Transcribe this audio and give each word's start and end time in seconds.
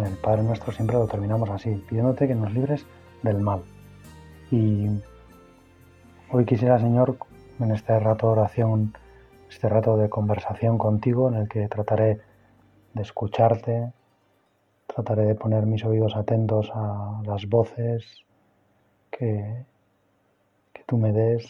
el 0.00 0.16
Padre 0.16 0.42
nuestro 0.42 0.72
siempre 0.72 0.96
lo 0.96 1.06
terminamos 1.06 1.50
así, 1.50 1.70
pidiéndote 1.88 2.26
que 2.28 2.34
nos 2.34 2.52
libres 2.52 2.86
del 3.22 3.38
mal. 3.38 3.62
Y 4.50 4.88
hoy 6.30 6.44
quisiera, 6.44 6.78
Señor, 6.78 7.16
en 7.60 7.72
este 7.72 7.98
rato 7.98 8.26
de 8.26 8.32
oración, 8.32 8.94
este 9.50 9.68
rato 9.68 9.96
de 9.96 10.08
conversación 10.08 10.78
contigo, 10.78 11.28
en 11.28 11.34
el 11.34 11.48
que 11.48 11.68
trataré 11.68 12.20
de 12.94 13.02
escucharte, 13.02 13.92
trataré 14.86 15.24
de 15.24 15.34
poner 15.34 15.66
mis 15.66 15.84
oídos 15.84 16.16
atentos 16.16 16.70
a 16.74 17.20
las 17.24 17.48
voces 17.48 18.24
que, 19.10 19.64
que 20.72 20.84
tú 20.86 20.96
me 20.96 21.12
des, 21.12 21.46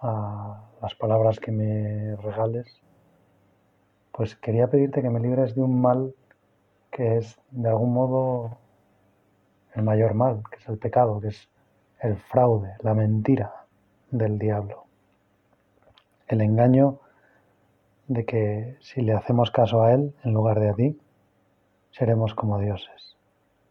a 0.00 0.62
las 0.80 0.94
palabras 0.94 1.40
que 1.40 1.52
me 1.52 2.16
regales, 2.16 2.66
pues 4.12 4.36
quería 4.36 4.68
pedirte 4.68 5.02
que 5.02 5.10
me 5.10 5.20
libres 5.20 5.54
de 5.54 5.62
un 5.62 5.80
mal 5.80 6.14
que 6.96 7.18
es 7.18 7.38
de 7.50 7.68
algún 7.68 7.92
modo 7.92 8.56
el 9.74 9.82
mayor 9.82 10.14
mal, 10.14 10.42
que 10.50 10.56
es 10.56 10.66
el 10.66 10.78
pecado, 10.78 11.20
que 11.20 11.28
es 11.28 11.50
el 12.00 12.16
fraude, 12.16 12.72
la 12.80 12.94
mentira 12.94 13.66
del 14.10 14.38
diablo. 14.38 14.86
El 16.26 16.40
engaño 16.40 17.00
de 18.08 18.24
que 18.24 18.78
si 18.80 19.02
le 19.02 19.12
hacemos 19.12 19.50
caso 19.50 19.82
a 19.82 19.92
él 19.92 20.14
en 20.24 20.32
lugar 20.32 20.58
de 20.58 20.70
a 20.70 20.72
ti, 20.72 20.98
seremos 21.90 22.34
como 22.34 22.58
dioses. 22.58 23.18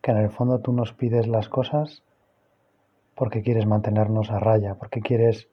Que 0.03 0.11
en 0.11 0.17
el 0.17 0.29
fondo 0.29 0.59
tú 0.59 0.71
nos 0.71 0.93
pides 0.93 1.25
las 1.25 1.49
cosas 1.49 2.03
porque 3.15 3.41
quieres 3.41 3.65
mantenernos 3.65 4.29
a 4.29 4.37
raya, 4.37 4.75
porque 4.75 5.01
quieres 5.01 5.47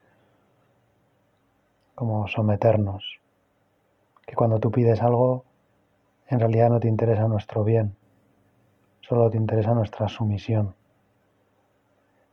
como 1.95 2.29
someternos. 2.29 3.19
Que 4.27 4.35
cuando 4.35 4.61
tú 4.61 4.71
pides 4.71 5.01
algo 5.01 5.47
en 6.33 6.41
realidad 6.41 6.71
no 6.71 6.81
te 6.81 6.89
interesa 6.89 7.29
nuestro 7.29 7.63
bien, 7.63 7.95
solo 9.03 9.29
te 9.29 9.37
interesa 9.37 9.75
nuestra 9.75 10.09
sumisión. 10.09 10.75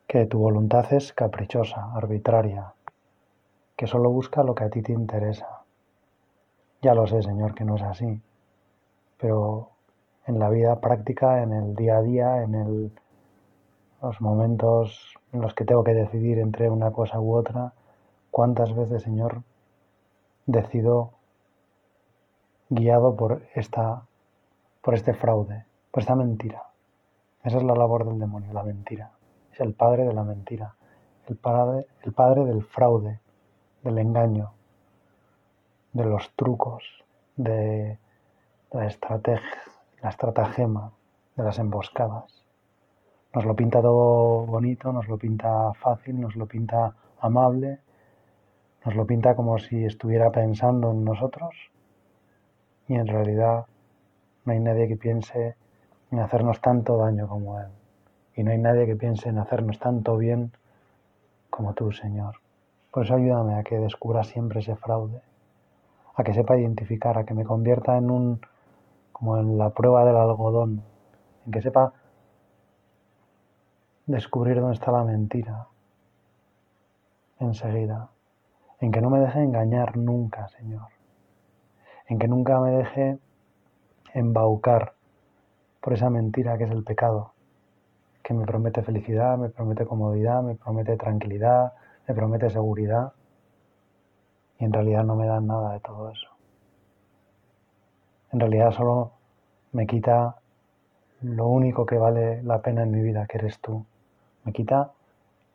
Que 0.08 0.26
tu 0.26 0.40
voluntad 0.40 0.92
es 0.94 1.12
caprichosa, 1.12 1.92
arbitraria, 1.94 2.74
que 3.76 3.88
solo 3.88 4.10
busca 4.10 4.42
lo 4.42 4.56
que 4.56 4.64
a 4.64 4.70
ti 4.70 4.82
te 4.82 4.94
interesa. 4.94 5.64
Ya 6.82 6.96
lo 6.96 7.08
sé, 7.08 7.22
Señor, 7.22 7.54
que 7.54 7.66
no 7.66 7.76
es 7.76 7.82
así, 7.82 8.22
pero 9.20 9.72
en 10.28 10.40
la 10.40 10.50
vida 10.50 10.80
práctica, 10.80 11.44
en 11.44 11.52
el 11.52 11.76
día 11.76 11.98
a 11.98 12.02
día, 12.02 12.42
en 12.42 12.94
los 14.02 14.22
momentos 14.22 15.14
en 15.34 15.42
los 15.42 15.54
que 15.54 15.66
tengo 15.66 15.84
que 15.84 15.94
decidir 15.94 16.40
entre 16.40 16.70
una 16.70 16.92
cosa 16.92 17.20
u 17.20 17.36
otra, 17.36 17.74
¿cuántas 18.32 18.74
veces, 18.74 19.04
Señor, 19.04 19.44
decido 20.46 21.19
guiado 22.70 23.16
por, 23.16 23.42
esta, 23.56 24.04
por 24.82 24.94
este 24.94 25.14
fraude, 25.14 25.66
por 25.92 26.02
esta 26.02 26.16
mentira. 26.16 26.64
Esa 27.44 27.58
es 27.58 27.64
la 27.64 27.74
labor 27.74 28.06
del 28.06 28.20
demonio, 28.20 28.54
la 28.54 28.64
mentira. 28.64 29.12
Es 29.52 29.60
el 29.60 29.74
padre 29.74 30.06
de 30.06 30.14
la 30.14 30.24
mentira, 30.24 30.76
el 31.28 31.36
padre, 31.36 31.88
el 32.04 32.14
padre 32.14 32.46
del 32.46 32.64
fraude, 32.64 33.20
del 33.84 33.98
engaño, 33.98 34.52
de 35.94 36.06
los 36.06 36.32
trucos, 36.36 36.84
de 37.36 37.98
la, 38.72 38.86
estrategia, 38.86 39.62
la 40.02 40.10
estratagema, 40.10 40.92
de 41.36 41.44
las 41.44 41.58
emboscadas. 41.58 42.46
Nos 43.34 43.46
lo 43.46 43.56
pinta 43.56 43.82
todo 43.82 44.46
bonito, 44.46 44.92
nos 44.94 45.08
lo 45.08 45.18
pinta 45.18 45.74
fácil, 45.74 46.20
nos 46.20 46.36
lo 46.36 46.46
pinta 46.46 46.94
amable, 47.20 47.80
nos 48.86 48.96
lo 48.96 49.06
pinta 49.06 49.36
como 49.36 49.58
si 49.58 49.86
estuviera 49.86 50.32
pensando 50.32 50.92
en 50.92 51.04
nosotros 51.04 51.69
y 52.90 52.96
en 52.96 53.08
realidad 53.08 53.68
no 54.44 54.52
hay 54.52 54.60
nadie 54.60 54.88
que 54.88 54.98
piense 54.98 55.56
en 56.12 56.20
hacernos 56.20 56.60
tanto 56.60 56.98
daño 56.98 57.28
como 57.28 57.60
Él. 57.60 57.68
Y 58.36 58.44
no 58.44 58.52
hay 58.52 58.58
nadie 58.58 58.88
que 58.88 58.96
piense 58.96 59.30
en 59.30 59.38
hacernos 59.38 59.78
tanto 59.78 60.18
bien 60.18 60.52
como 61.52 61.76
tú, 61.76 61.92
Señor. 61.92 62.38
Por 62.92 63.06
eso 63.06 63.14
ayúdame 63.14 63.54
a 63.60 63.64
que 63.64 63.78
descubra 63.78 64.24
siempre 64.24 64.62
ese 64.62 64.76
fraude, 64.76 65.22
a 66.16 66.24
que 66.24 66.34
sepa 66.34 66.58
identificar, 66.58 67.16
a 67.20 67.26
que 67.26 67.36
me 67.36 67.46
convierta 67.46 67.96
en 67.96 68.10
un, 68.10 68.42
como 69.12 69.38
en 69.38 69.60
la 69.60 69.70
prueba 69.70 70.04
del 70.04 70.18
algodón, 70.18 70.82
en 71.46 71.52
que 71.52 71.62
sepa 71.62 71.94
descubrir 74.08 74.60
dónde 74.60 74.74
está 74.74 74.92
la 74.92 75.04
mentira 75.04 75.68
enseguida, 77.40 78.10
en 78.80 78.92
que 78.92 79.00
no 79.00 79.12
me 79.12 79.20
deje 79.20 79.44
engañar 79.44 79.96
nunca, 79.96 80.48
Señor 80.48 80.99
en 82.10 82.18
que 82.18 82.28
nunca 82.28 82.60
me 82.60 82.72
deje 82.72 83.20
embaucar 84.14 84.94
por 85.80 85.94
esa 85.94 86.10
mentira 86.10 86.58
que 86.58 86.66
es 86.66 86.72
el 86.72 86.84
pecado, 86.84 87.34
que 88.24 88.34
me 88.34 88.46
promete 88.46 88.82
felicidad, 88.82 89.38
me 89.38 89.50
promete 89.50 89.86
comodidad, 89.86 90.42
me 90.42 90.56
promete 90.56 90.98
tranquilidad, 90.98 91.74
me 92.08 92.16
promete 92.16 92.50
seguridad, 92.50 93.14
y 94.60 94.66
en 94.66 94.74
realidad 94.74 95.04
no 95.04 95.16
me 95.16 95.28
da 95.28 95.40
nada 95.40 95.74
de 95.74 95.80
todo 95.80 96.10
eso. 96.10 96.28
En 98.32 98.40
realidad 98.40 98.72
solo 98.72 99.12
me 99.72 99.86
quita 99.86 100.36
lo 101.22 101.48
único 101.48 101.86
que 101.86 101.98
vale 101.98 102.42
la 102.44 102.62
pena 102.62 102.84
en 102.84 102.92
mi 102.92 103.02
vida, 103.02 103.28
que 103.28 103.38
eres 103.38 103.60
tú. 103.60 103.86
Me 104.44 104.52
quita 104.52 104.92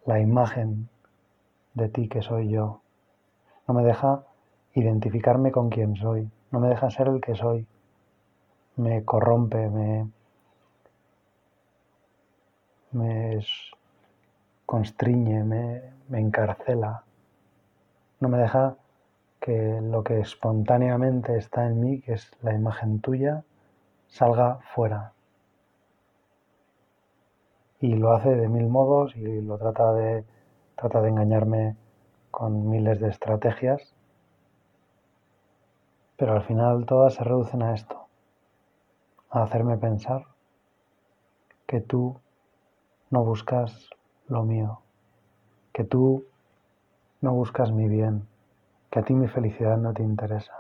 la 0.07 0.21
imagen 0.21 0.89
de 1.75 1.89
ti 1.89 2.09
que 2.09 2.23
soy 2.23 2.49
yo. 2.49 2.81
No 3.67 3.75
me 3.75 3.83
deja 3.83 4.23
identificarme 4.75 5.51
con 5.51 5.69
quien 5.69 5.97
soy 5.97 6.29
no 6.55 6.61
me 6.61 6.69
deja 6.69 6.89
ser 6.89 7.09
el 7.09 7.21
que 7.21 7.35
soy, 7.35 7.67
me 8.77 9.05
corrompe, 9.05 9.69
me, 9.71 10.09
me 12.93 13.45
constriñe, 14.65 15.43
me, 15.43 15.83
me 16.09 16.21
encarcela, 16.21 17.03
no 18.21 18.29
me 18.29 18.39
deja 18.39 18.77
que 19.41 19.81
lo 19.83 20.05
que 20.05 20.21
espontáneamente 20.21 21.37
está 21.37 21.67
en 21.67 21.81
mí, 21.81 22.01
que 22.01 22.13
es 22.13 22.31
la 22.41 22.55
imagen 22.55 23.01
tuya, 23.01 23.43
salga 24.07 24.61
fuera. 24.77 25.13
Y 27.81 27.97
lo 27.97 28.13
hace 28.13 28.31
de 28.31 28.49
mil 28.49 28.69
modos 28.69 29.17
y 29.17 29.41
lo 29.41 29.59
trata 29.59 29.93
de, 29.93 30.25
trata 30.77 31.03
de 31.03 31.09
engañarme 31.09 31.75
con 32.31 32.71
miles 32.71 33.01
de 33.01 33.09
estrategias 33.09 33.93
pero 36.17 36.35
al 36.35 36.43
final 36.43 36.87
todas 36.87 37.15
se 37.15 37.25
reducen 37.25 37.63
a 37.63 37.75
esto, 37.75 38.07
a 39.31 39.43
hacerme 39.43 39.77
pensar 39.79 40.27
que 41.67 41.81
tú 41.81 42.17
no 43.11 43.25
buscas 43.25 43.91
lo 44.29 44.45
mío, 44.45 44.81
que 45.73 45.85
tú 45.85 46.25
no 47.21 47.33
buscas 47.33 47.73
mi 47.73 47.89
bien, 47.89 48.27
que 48.91 49.01
a 49.01 49.03
ti 49.03 49.15
mi 49.15 49.29
felicidad 49.29 49.77
no 49.77 49.93
te 49.93 50.03
interesa, 50.03 50.55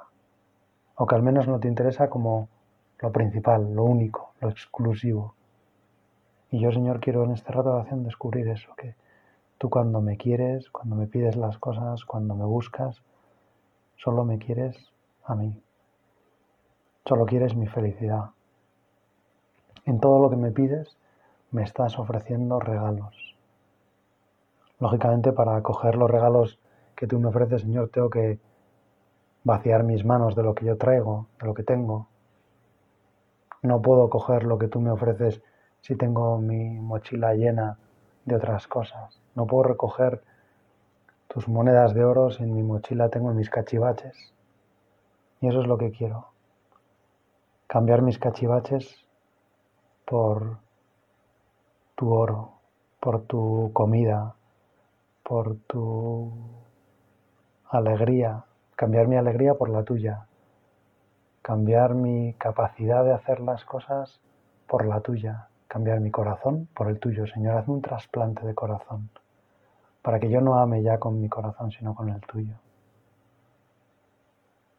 o 0.96 1.06
que 1.06 1.14
al 1.14 1.22
menos 1.22 1.46
no 1.46 1.60
te 1.60 1.68
interesa 1.68 2.10
como 2.10 2.48
lo 2.98 3.12
principal, 3.12 3.74
lo 3.74 3.84
único, 3.84 4.32
lo 4.40 4.48
exclusivo. 4.48 5.34
Y 6.50 6.60
yo, 6.60 6.72
Señor, 6.72 7.00
quiero 7.00 7.24
en 7.24 7.32
este 7.32 7.52
rato 7.52 7.70
de 7.70 7.76
oración 7.76 8.04
descubrir 8.04 8.48
eso, 8.48 8.74
que 8.76 8.94
tú 9.58 9.70
cuando 9.70 10.00
me 10.00 10.16
quieres, 10.16 10.70
cuando 10.70 10.96
me 10.96 11.06
pides 11.06 11.36
las 11.36 11.58
cosas, 11.58 12.04
cuando 12.04 12.34
me 12.34 12.44
buscas, 12.44 13.02
solo 13.96 14.24
me 14.24 14.38
quieres 14.38 14.93
a 15.24 15.34
mí. 15.34 15.60
Solo 17.06 17.26
quieres 17.26 17.54
mi 17.54 17.66
felicidad. 17.66 18.30
En 19.86 20.00
todo 20.00 20.20
lo 20.20 20.30
que 20.30 20.36
me 20.36 20.50
pides 20.50 20.96
me 21.50 21.62
estás 21.62 21.98
ofreciendo 21.98 22.58
regalos. 22.60 23.36
Lógicamente 24.80 25.32
para 25.32 25.56
acoger 25.56 25.96
los 25.96 26.10
regalos 26.10 26.58
que 26.96 27.06
tú 27.06 27.18
me 27.20 27.28
ofreces, 27.28 27.62
Señor, 27.62 27.90
tengo 27.90 28.10
que 28.10 28.38
vaciar 29.44 29.84
mis 29.84 30.04
manos 30.04 30.34
de 30.34 30.42
lo 30.42 30.54
que 30.54 30.64
yo 30.64 30.76
traigo, 30.76 31.26
de 31.40 31.46
lo 31.46 31.54
que 31.54 31.62
tengo. 31.62 32.08
No 33.62 33.80
puedo 33.82 34.10
coger 34.10 34.44
lo 34.44 34.58
que 34.58 34.68
tú 34.68 34.80
me 34.80 34.90
ofreces 34.90 35.42
si 35.80 35.96
tengo 35.96 36.38
mi 36.38 36.80
mochila 36.80 37.34
llena 37.34 37.78
de 38.24 38.36
otras 38.36 38.66
cosas. 38.66 39.20
No 39.34 39.46
puedo 39.46 39.64
recoger 39.64 40.22
tus 41.28 41.48
monedas 41.48 41.94
de 41.94 42.04
oro 42.04 42.30
si 42.30 42.42
en 42.42 42.54
mi 42.54 42.62
mochila 42.62 43.08
tengo 43.10 43.32
mis 43.32 43.50
cachivaches. 43.50 44.33
Y 45.40 45.48
eso 45.48 45.60
es 45.60 45.66
lo 45.66 45.76
que 45.78 45.90
quiero. 45.90 46.28
Cambiar 47.66 48.02
mis 48.02 48.18
cachivaches 48.18 49.04
por 50.04 50.58
tu 51.94 52.12
oro, 52.12 52.52
por 53.00 53.22
tu 53.22 53.70
comida, 53.72 54.34
por 55.22 55.56
tu 55.66 56.32
alegría, 57.70 58.44
cambiar 58.76 59.08
mi 59.08 59.16
alegría 59.16 59.54
por 59.54 59.70
la 59.70 59.82
tuya, 59.82 60.26
cambiar 61.42 61.94
mi 61.94 62.34
capacidad 62.34 63.04
de 63.04 63.12
hacer 63.12 63.40
las 63.40 63.64
cosas 63.64 64.20
por 64.66 64.86
la 64.86 65.00
tuya, 65.00 65.48
cambiar 65.68 66.00
mi 66.00 66.10
corazón 66.10 66.68
por 66.74 66.88
el 66.88 66.98
tuyo. 66.98 67.26
Señor, 67.26 67.56
hazme 67.56 67.74
un 67.74 67.82
trasplante 67.82 68.46
de 68.46 68.54
corazón, 68.54 69.10
para 70.02 70.18
que 70.18 70.30
yo 70.30 70.40
no 70.40 70.54
ame 70.58 70.82
ya 70.82 70.98
con 70.98 71.20
mi 71.20 71.28
corazón, 71.28 71.70
sino 71.70 71.94
con 71.94 72.08
el 72.08 72.20
tuyo. 72.20 72.54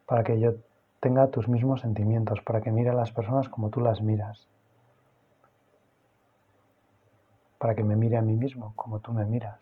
Para 0.06 0.24
que 0.24 0.38
yo 0.40 0.54
tenga 1.00 1.28
tus 1.28 1.48
mismos 1.48 1.80
sentimientos, 1.80 2.40
para 2.40 2.60
que 2.60 2.70
mire 2.70 2.90
a 2.90 2.94
las 2.94 3.12
personas 3.12 3.48
como 3.48 3.70
tú 3.70 3.80
las 3.80 4.00
miras. 4.00 4.48
Para 7.58 7.74
que 7.74 7.84
me 7.84 7.96
mire 7.96 8.16
a 8.16 8.22
mí 8.22 8.36
mismo 8.36 8.72
como 8.76 9.00
tú 9.00 9.12
me 9.12 9.24
miras. 9.24 9.60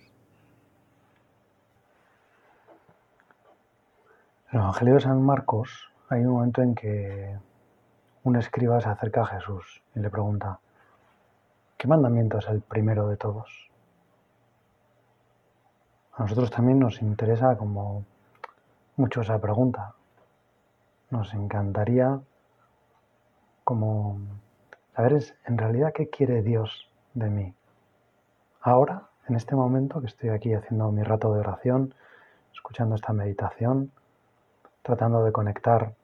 En 4.53 4.61
el 4.61 4.65
Evangelio 4.67 4.95
de 4.95 5.01
San 5.01 5.23
Marcos 5.23 5.91
hay 6.09 6.21
un 6.21 6.33
momento 6.33 6.63
en 6.63 6.75
que 6.75 7.37
un 8.23 8.37
escriba 8.37 8.81
se 8.81 8.89
acerca 8.89 9.23
a 9.23 9.27
Jesús 9.27 9.83
y 9.95 9.99
le 10.01 10.11
pregunta, 10.11 10.61
¿qué 11.77 11.89
mandamiento 11.89 12.39
es 12.39 12.47
el 12.49 12.61
primero 12.61 13.09
de 13.09 13.17
todos? 13.17 13.71
A 16.13 16.23
nosotros 16.23 16.51
también 16.51 16.79
nos 16.79 17.03
interesa 17.03 17.57
como 17.57 18.05
mucho 18.97 19.23
esa 19.23 19.41
pregunta. 19.41 19.94
Nos 21.11 21.35
encantaría 21.35 22.21
como 23.65 24.19
saber 24.95 25.23
en 25.47 25.59
realidad 25.59 25.93
qué 25.95 26.09
quiere 26.11 26.43
Dios 26.43 26.91
de 27.15 27.31
mí. 27.31 27.55
Ahora, 28.61 29.09
en 29.29 29.37
este 29.37 29.55
momento 29.55 30.01
que 30.01 30.07
estoy 30.07 30.31
aquí 30.31 30.53
haciendo 30.55 30.91
mi 30.91 31.03
rato 31.03 31.33
de 31.33 31.41
oración, 31.41 31.95
escuchando 32.53 32.95
esta 32.95 33.13
meditación, 33.13 33.93
tratando 34.83 35.25
de 35.25 35.33
conectar 35.33 35.95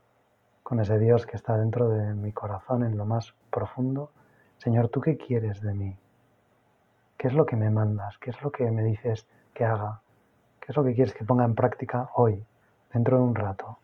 con 0.62 0.80
ese 0.80 0.98
Dios 0.98 1.26
que 1.26 1.36
está 1.36 1.56
dentro 1.56 1.88
de 1.88 2.14
mi 2.14 2.32
corazón 2.32 2.84
en 2.84 2.96
lo 2.96 3.04
más 3.04 3.34
profundo. 3.50 4.12
Señor, 4.58 4.88
¿tú 4.88 5.00
qué 5.00 5.16
quieres 5.16 5.60
de 5.60 5.74
mí? 5.74 5.96
¿Qué 7.16 7.28
es 7.28 7.34
lo 7.34 7.44
que 7.44 7.56
me 7.56 7.70
mandas? 7.70 8.16
¿Qué 8.18 8.30
es 8.30 8.40
lo 8.40 8.50
que 8.50 8.70
me 8.70 8.82
dices 8.84 9.26
que 9.52 9.64
haga? 9.64 10.00
¿Qué 10.60 10.66
es 10.72 10.76
lo 10.76 10.84
que 10.84 10.94
quieres 10.94 11.12
que 11.12 11.24
ponga 11.24 11.44
en 11.44 11.54
práctica 11.54 12.10
hoy, 12.14 12.44
dentro 12.92 13.16
de 13.16 13.22
un 13.24 13.34
rato? 13.34 13.78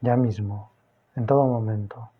Ya 0.00 0.16
mismo, 0.16 0.70
en 1.14 1.26
todo 1.26 1.44
momento. 1.44 2.10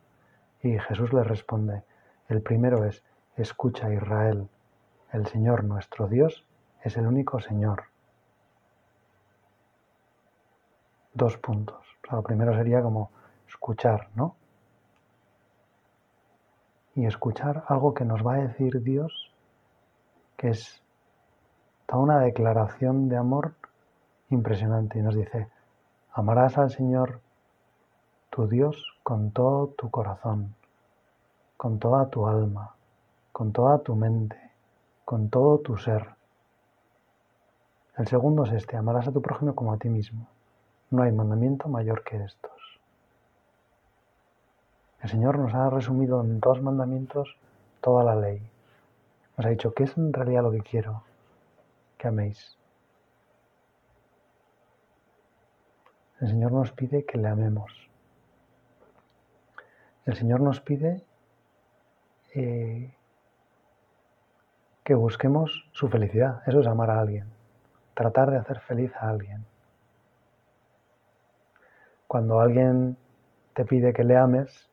Y 0.63 0.79
Jesús 0.79 1.13
le 1.13 1.23
responde, 1.23 1.85
el 2.29 2.43
primero 2.43 2.85
es, 2.85 3.05
escucha 3.37 3.93
Israel, 3.93 4.49
el 5.13 5.27
Señor 5.27 5.65
nuestro 5.65 6.09
Dios 6.09 6.45
es 6.83 6.97
el 6.97 7.07
único 7.07 7.41
Señor. 7.41 7.85
dos 11.17 11.39
puntos. 11.39 11.85
lo 12.11 12.23
primero 12.23 12.55
sería 12.55 12.83
como 12.83 13.11
escuchar, 13.49 14.11
¿no? 14.15 14.37
Y 16.95 17.07
escuchar 17.07 17.65
algo 17.69 17.95
que 17.95 18.05
nos 18.05 18.25
va 18.25 18.35
a 18.35 18.47
decir 18.47 18.83
Dios, 18.83 19.33
que 20.37 20.51
es 20.51 20.83
toda 21.87 22.03
una 22.03 22.21
declaración 22.21 23.09
de 23.09 23.17
amor 23.17 23.55
impresionante. 24.31 24.99
Y 24.99 25.03
nos 25.03 25.15
dice, 25.15 25.49
amarás 26.13 26.59
al 26.59 26.71
Señor 26.71 27.21
tu 28.37 28.47
Dios 28.47 28.77
con 29.03 29.31
todo 29.31 29.69
tu 29.69 29.91
corazón, 29.91 30.55
con 31.57 31.79
toda 31.79 32.11
tu 32.11 32.27
alma, 32.27 32.75
con 33.33 33.51
toda 33.51 33.79
tu 33.79 33.97
mente, 33.97 34.37
con 35.07 35.31
todo 35.31 35.61
tu 35.61 35.79
ser. 35.79 36.07
El 37.97 38.07
segundo 38.07 38.45
es 38.45 38.53
este, 38.53 38.77
amarás 38.77 39.09
a 39.09 39.13
tu 39.13 39.23
prójimo 39.23 39.55
como 39.55 39.73
a 39.73 39.79
ti 39.79 39.89
mismo. 39.89 40.29
No 40.91 41.03
hay 41.03 41.13
mandamiento 41.13 41.71
mayor 41.71 42.05
que 42.05 42.23
estos. 42.23 42.53
El 45.01 45.09
Señor 45.09 45.39
nos 45.39 45.55
ha 45.55 45.71
resumido 45.71 46.21
en 46.21 46.39
dos 46.39 46.61
mandamientos 46.61 47.39
toda 47.81 48.05
la 48.05 48.17
ley. 48.17 48.43
Nos 49.39 49.47
ha 49.47 49.49
dicho, 49.49 49.73
¿qué 49.73 49.85
es 49.85 49.97
en 49.97 50.13
realidad 50.13 50.43
lo 50.43 50.51
que 50.51 50.61
quiero? 50.61 51.05
Que 51.97 52.09
améis. 52.09 52.59
El 56.21 56.29
Señor 56.29 56.53
nos 56.53 56.71
pide 56.73 57.07
que 57.07 57.17
le 57.17 57.29
amemos. 57.29 57.86
El 60.07 60.15
Señor 60.15 60.41
nos 60.41 60.61
pide 60.61 61.03
eh, 62.33 62.95
que 64.85 64.95
busquemos 64.95 65.69
su 65.73 65.89
felicidad. 65.89 66.43
Eso 66.47 66.61
es 66.61 66.67
amar 66.69 66.91
a 66.91 67.01
alguien. 67.01 67.27
Tratar 67.95 68.31
de 68.31 68.39
hacer 68.39 68.61
feliz 68.61 68.95
a 68.95 69.09
alguien. 69.09 69.45
Cuando 72.07 72.39
alguien 72.39 72.97
te 73.53 73.65
pide 73.65 73.93
que 73.93 74.05
le 74.05 74.17
ames, 74.17 74.71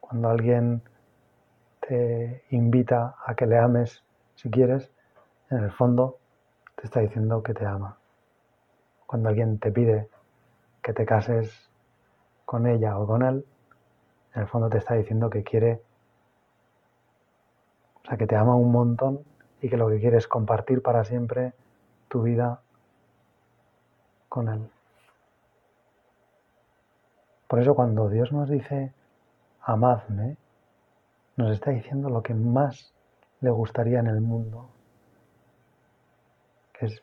cuando 0.00 0.30
alguien 0.30 0.82
te 1.78 2.42
invita 2.50 3.14
a 3.24 3.36
que 3.36 3.46
le 3.46 3.56
ames 3.56 4.02
si 4.34 4.50
quieres, 4.50 4.90
en 5.50 5.58
el 5.58 5.70
fondo 5.70 6.18
te 6.74 6.86
está 6.86 7.00
diciendo 7.00 7.40
que 7.44 7.54
te 7.54 7.64
ama. 7.64 7.98
Cuando 9.06 9.28
alguien 9.28 9.60
te 9.60 9.70
pide 9.70 10.08
que 10.82 10.92
te 10.92 11.06
cases 11.06 11.70
con 12.44 12.66
ella 12.66 12.98
o 12.98 13.06
con 13.06 13.22
él, 13.22 13.44
en 14.34 14.42
el 14.42 14.48
fondo 14.48 14.68
te 14.68 14.78
está 14.78 14.94
diciendo 14.94 15.30
que 15.30 15.42
quiere, 15.42 15.80
o 18.02 18.08
sea, 18.08 18.16
que 18.16 18.26
te 18.26 18.36
ama 18.36 18.56
un 18.56 18.72
montón 18.72 19.20
y 19.60 19.68
que 19.68 19.76
lo 19.76 19.88
que 19.88 20.00
quiere 20.00 20.18
es 20.18 20.28
compartir 20.28 20.82
para 20.82 21.04
siempre 21.04 21.52
tu 22.08 22.22
vida 22.22 22.60
con 24.28 24.48
él. 24.48 24.68
Por 27.48 27.60
eso 27.60 27.74
cuando 27.74 28.08
Dios 28.08 28.32
nos 28.32 28.48
dice, 28.48 28.92
amadme, 29.62 30.36
nos 31.36 31.52
está 31.52 31.70
diciendo 31.70 32.08
lo 32.08 32.22
que 32.22 32.34
más 32.34 32.92
le 33.40 33.50
gustaría 33.50 34.00
en 34.00 34.06
el 34.08 34.20
mundo, 34.20 34.68
que 36.72 36.86
es 36.86 37.02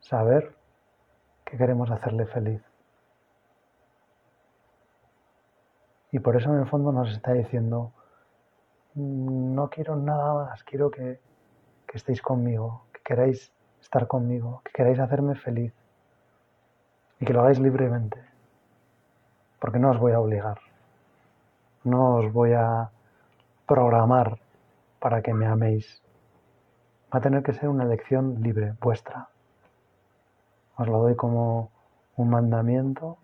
saber 0.00 0.54
que 1.44 1.56
queremos 1.56 1.90
hacerle 1.90 2.26
feliz. 2.26 2.71
Y 6.12 6.20
por 6.20 6.36
eso 6.36 6.52
en 6.52 6.60
el 6.60 6.66
fondo 6.66 6.92
nos 6.92 7.10
está 7.10 7.32
diciendo, 7.32 7.92
no 8.94 9.68
quiero 9.70 9.96
nada 9.96 10.34
más, 10.34 10.62
quiero 10.62 10.90
que, 10.90 11.18
que 11.86 11.96
estéis 11.96 12.22
conmigo, 12.22 12.84
que 12.92 13.00
queráis 13.02 13.50
estar 13.80 14.06
conmigo, 14.06 14.60
que 14.64 14.72
queráis 14.72 15.00
hacerme 15.00 15.34
feliz 15.34 15.72
y 17.18 17.24
que 17.24 17.32
lo 17.32 17.40
hagáis 17.40 17.58
libremente 17.58 18.32
porque 19.62 19.78
no 19.78 19.92
os 19.92 19.98
voy 20.00 20.10
a 20.10 20.18
obligar, 20.18 20.58
no 21.84 22.16
os 22.16 22.32
voy 22.32 22.52
a 22.52 22.90
programar 23.64 24.40
para 24.98 25.22
que 25.22 25.32
me 25.32 25.46
améis. 25.46 26.02
Va 27.14 27.20
a 27.20 27.22
tener 27.22 27.44
que 27.44 27.52
ser 27.52 27.68
una 27.68 27.84
elección 27.84 28.42
libre, 28.42 28.74
vuestra. 28.80 29.28
Os 30.76 30.88
lo 30.88 30.98
doy 30.98 31.14
como 31.14 31.70
un 32.16 32.28
mandamiento, 32.28 33.18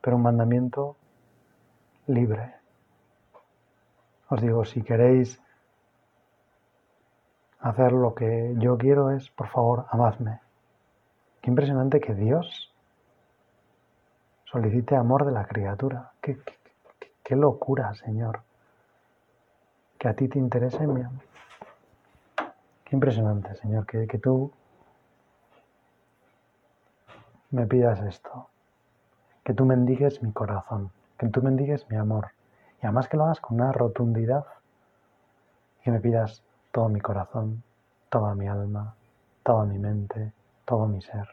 pero 0.00 0.14
un 0.14 0.22
mandamiento 0.22 0.94
libre. 2.06 2.54
Os 4.28 4.40
digo, 4.40 4.64
si 4.64 4.82
queréis 4.82 5.40
hacer 7.60 7.92
lo 7.92 8.14
que 8.14 8.54
yo 8.58 8.76
quiero 8.76 9.10
es, 9.10 9.30
por 9.30 9.48
favor, 9.48 9.86
amadme. 9.90 10.40
Qué 11.40 11.50
impresionante 11.50 12.00
que 12.00 12.14
Dios 12.14 12.72
solicite 14.44 14.96
amor 14.96 15.24
de 15.24 15.32
la 15.32 15.46
criatura. 15.46 16.12
Qué, 16.20 16.36
locura, 17.36 17.92
Señor. 17.94 18.42
Que 19.98 20.08
a 20.08 20.14
ti 20.14 20.28
te 20.28 20.38
interese 20.38 20.86
mi 20.86 21.02
amor. 21.02 21.24
Qué 22.84 22.94
impresionante, 22.94 23.54
Señor, 23.56 23.84
que, 23.86 24.06
que 24.06 24.18
tú 24.18 24.52
me 27.50 27.66
pidas 27.66 28.00
esto. 28.02 28.48
Que 29.44 29.54
tú 29.54 29.64
mendigues 29.64 30.22
mi 30.22 30.32
corazón, 30.32 30.90
que 31.18 31.28
tú 31.28 31.42
mendigues 31.42 31.88
mi 31.90 31.96
amor. 31.96 32.30
Y 32.82 32.86
además 32.86 33.08
que 33.08 33.16
lo 33.16 33.24
hagas 33.24 33.40
con 33.40 33.60
una 33.60 33.72
rotundidad 33.72 34.44
y 35.84 35.90
me 35.90 36.00
pidas 36.00 36.42
todo 36.72 36.88
mi 36.88 37.00
corazón, 37.00 37.62
toda 38.10 38.34
mi 38.34 38.48
alma, 38.48 38.94
toda 39.42 39.64
mi 39.64 39.78
mente, 39.78 40.32
todo 40.64 40.86
mi 40.86 41.00
ser. 41.00 41.28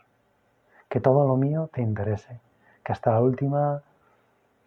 Que 0.89 0.99
todo 0.99 1.27
lo 1.27 1.35
mío 1.35 1.69
te 1.73 1.81
interese 1.81 2.39
que 2.83 2.91
hasta 2.91 3.11
la 3.11 3.21
última 3.21 3.81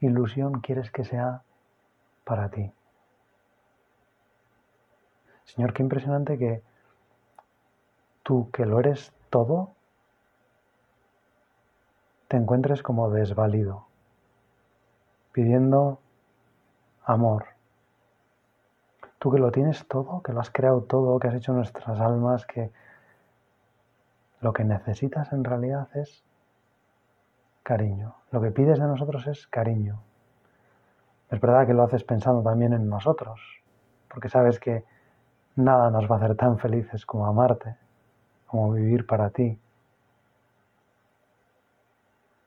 ilusión 0.00 0.60
quieres 0.60 0.90
que 0.90 1.04
sea 1.04 1.42
para 2.24 2.48
ti. 2.48 2.72
Señor, 5.44 5.72
qué 5.72 5.82
impresionante 5.82 6.38
que 6.38 6.62
tú, 8.22 8.50
que 8.50 8.66
lo 8.66 8.80
eres 8.80 9.12
todo, 9.30 9.70
te 12.28 12.36
encuentres 12.36 12.82
como 12.82 13.10
desvalido, 13.10 13.86
pidiendo 15.36 16.00
amor. 17.04 17.44
Tú 19.18 19.30
que 19.30 19.38
lo 19.38 19.52
tienes 19.52 19.86
todo, 19.86 20.22
que 20.22 20.32
lo 20.32 20.40
has 20.40 20.48
creado 20.48 20.80
todo, 20.80 21.18
que 21.18 21.28
has 21.28 21.34
hecho 21.34 21.52
nuestras 21.52 22.00
almas, 22.00 22.46
que 22.46 22.70
lo 24.40 24.54
que 24.54 24.64
necesitas 24.64 25.34
en 25.34 25.44
realidad 25.44 25.94
es 25.94 26.24
cariño. 27.62 28.14
Lo 28.30 28.40
que 28.40 28.50
pides 28.50 28.78
de 28.78 28.86
nosotros 28.86 29.26
es 29.26 29.46
cariño. 29.48 30.00
Es 31.30 31.38
verdad 31.38 31.66
que 31.66 31.74
lo 31.74 31.82
haces 31.82 32.02
pensando 32.02 32.42
también 32.42 32.72
en 32.72 32.88
nosotros, 32.88 33.38
porque 34.08 34.30
sabes 34.30 34.58
que 34.58 34.84
nada 35.54 35.90
nos 35.90 36.10
va 36.10 36.14
a 36.14 36.18
hacer 36.18 36.34
tan 36.34 36.58
felices 36.58 37.04
como 37.04 37.26
amarte, 37.26 37.76
como 38.46 38.72
vivir 38.72 39.06
para 39.06 39.28
ti. 39.28 39.58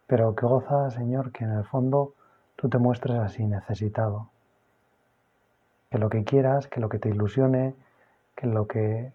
Pero 0.08 0.34
que 0.34 0.48
goza, 0.48 0.90
Señor, 0.90 1.32
que 1.32 1.44
en 1.44 1.52
el 1.52 1.66
fondo 1.66 2.16
tú 2.60 2.68
te 2.68 2.78
muestres 2.78 3.18
así, 3.18 3.46
necesitado. 3.46 4.30
Que 5.90 5.98
lo 5.98 6.10
que 6.10 6.26
quieras, 6.26 6.68
que 6.68 6.82
lo 6.82 6.90
que 6.90 7.00
te 7.00 7.08
ilusione, 7.08 7.74
que 8.36 8.48
lo 8.48 8.68
que 8.68 9.14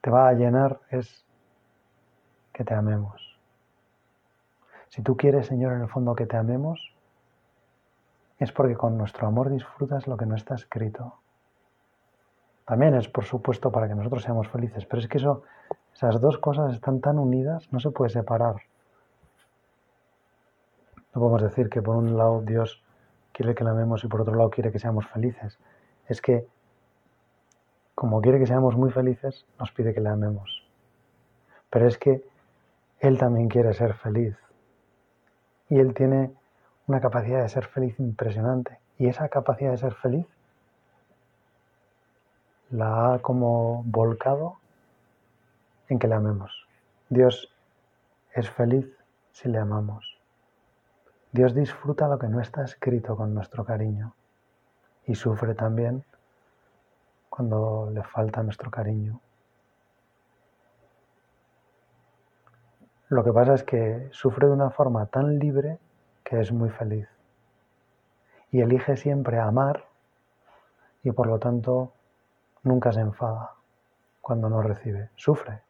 te 0.00 0.08
va 0.08 0.28
a 0.28 0.32
llenar 0.32 0.78
es 0.90 1.26
que 2.52 2.62
te 2.62 2.74
amemos. 2.74 3.36
Si 4.88 5.02
tú 5.02 5.16
quieres, 5.16 5.48
Señor, 5.48 5.72
en 5.72 5.80
el 5.80 5.88
fondo 5.88 6.14
que 6.14 6.26
te 6.26 6.36
amemos, 6.36 6.94
es 8.38 8.52
porque 8.52 8.76
con 8.76 8.96
nuestro 8.96 9.26
amor 9.26 9.50
disfrutas 9.50 10.06
lo 10.06 10.16
que 10.16 10.26
no 10.26 10.36
está 10.36 10.54
escrito. 10.54 11.18
También 12.64 12.94
es, 12.94 13.08
por 13.08 13.24
supuesto, 13.24 13.72
para 13.72 13.88
que 13.88 13.96
nosotros 13.96 14.22
seamos 14.22 14.46
felices, 14.46 14.86
pero 14.86 15.02
es 15.02 15.08
que 15.08 15.18
eso, 15.18 15.42
esas 15.92 16.20
dos 16.20 16.38
cosas 16.38 16.72
están 16.72 17.00
tan 17.00 17.18
unidas, 17.18 17.66
no 17.72 17.80
se 17.80 17.90
puede 17.90 18.10
separar. 18.10 18.62
No 21.14 21.20
podemos 21.20 21.42
decir 21.42 21.68
que 21.68 21.82
por 21.82 21.96
un 21.96 22.16
lado 22.16 22.40
Dios 22.42 22.82
quiere 23.32 23.54
que 23.54 23.64
la 23.64 23.70
amemos 23.70 24.04
y 24.04 24.08
por 24.08 24.22
otro 24.22 24.34
lado 24.34 24.50
quiere 24.50 24.72
que 24.72 24.78
seamos 24.78 25.06
felices. 25.06 25.58
Es 26.06 26.22
que, 26.22 26.46
como 27.94 28.20
quiere 28.20 28.38
que 28.38 28.46
seamos 28.46 28.76
muy 28.76 28.90
felices, 28.90 29.46
nos 29.58 29.72
pide 29.72 29.92
que 29.92 30.00
le 30.00 30.08
amemos. 30.08 30.66
Pero 31.70 31.86
es 31.86 31.98
que 31.98 32.24
Él 33.00 33.18
también 33.18 33.48
quiere 33.48 33.72
ser 33.74 33.94
feliz. 33.94 34.36
Y 35.68 35.78
Él 35.78 35.94
tiene 35.94 36.32
una 36.86 37.00
capacidad 37.00 37.42
de 37.42 37.48
ser 37.48 37.66
feliz 37.66 37.98
impresionante. 37.98 38.78
Y 38.98 39.08
esa 39.08 39.28
capacidad 39.28 39.70
de 39.70 39.78
ser 39.78 39.94
feliz 39.94 40.26
la 42.70 43.14
ha 43.14 43.18
como 43.18 43.82
volcado 43.84 44.56
en 45.88 45.98
que 45.98 46.08
le 46.08 46.14
amemos. 46.14 46.66
Dios 47.10 47.52
es 48.34 48.48
feliz 48.50 48.86
si 49.32 49.48
le 49.48 49.58
amamos. 49.58 50.11
Dios 51.32 51.54
disfruta 51.54 52.08
lo 52.08 52.18
que 52.18 52.28
no 52.28 52.40
está 52.40 52.62
escrito 52.62 53.16
con 53.16 53.32
nuestro 53.32 53.64
cariño 53.64 54.14
y 55.06 55.14
sufre 55.14 55.54
también 55.54 56.04
cuando 57.30 57.90
le 57.90 58.02
falta 58.02 58.42
nuestro 58.42 58.70
cariño. 58.70 59.18
Lo 63.08 63.24
que 63.24 63.32
pasa 63.32 63.54
es 63.54 63.62
que 63.62 64.10
sufre 64.12 64.46
de 64.46 64.52
una 64.52 64.68
forma 64.68 65.06
tan 65.06 65.38
libre 65.38 65.78
que 66.22 66.38
es 66.38 66.52
muy 66.52 66.68
feliz. 66.68 67.08
Y 68.50 68.60
elige 68.60 68.98
siempre 68.98 69.38
amar 69.38 69.86
y 71.02 71.12
por 71.12 71.26
lo 71.26 71.38
tanto 71.38 71.94
nunca 72.62 72.92
se 72.92 73.00
enfada 73.00 73.54
cuando 74.20 74.50
no 74.50 74.60
recibe. 74.60 75.08
Sufre. 75.16 75.62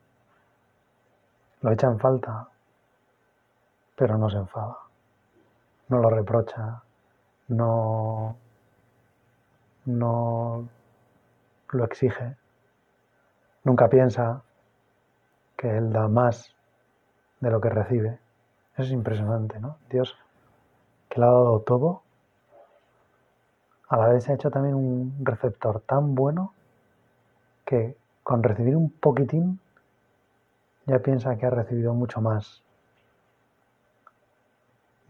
Lo 1.61 1.71
echa 1.71 1.87
en 1.87 2.00
falta, 2.00 2.49
pero 3.95 4.19
no 4.19 4.28
se 4.28 4.38
enfada. 4.38 4.92
No 5.93 5.99
lo 5.99 6.09
reprocha, 6.09 6.83
no, 7.49 8.35
no 9.85 10.67
lo 11.69 11.85
exige. 11.85 12.35
Nunca 13.65 13.91
piensa 13.91 14.41
que 15.55 15.77
él 15.77 15.93
da 15.93 16.09
más 16.09 16.57
de 17.41 17.51
lo 17.51 17.61
que 17.61 17.69
recibe. 17.69 18.19
Eso 18.73 18.85
es 18.85 18.91
impresionante, 18.93 19.61
¿no? 19.61 19.77
Dios 19.91 20.17
que 21.11 21.21
le 21.21 21.27
ha 21.27 21.29
dado 21.29 21.61
todo, 21.61 22.01
a 23.91 23.99
la 23.99 24.09
vez 24.09 24.25
se 24.25 24.33
ha 24.33 24.37
hecho 24.37 24.51
también 24.51 24.75
un 24.75 25.15
receptor 25.21 25.81
tan 25.81 26.15
bueno 26.15 26.55
que 27.67 27.99
con 28.23 28.43
recibir 28.43 28.77
un 28.77 28.89
poquitín 28.89 29.61
ya 30.87 31.01
piensa 31.01 31.37
que 31.37 31.45
ha 31.45 31.51
recibido 31.51 31.93
mucho 31.93 32.23
más 32.23 32.63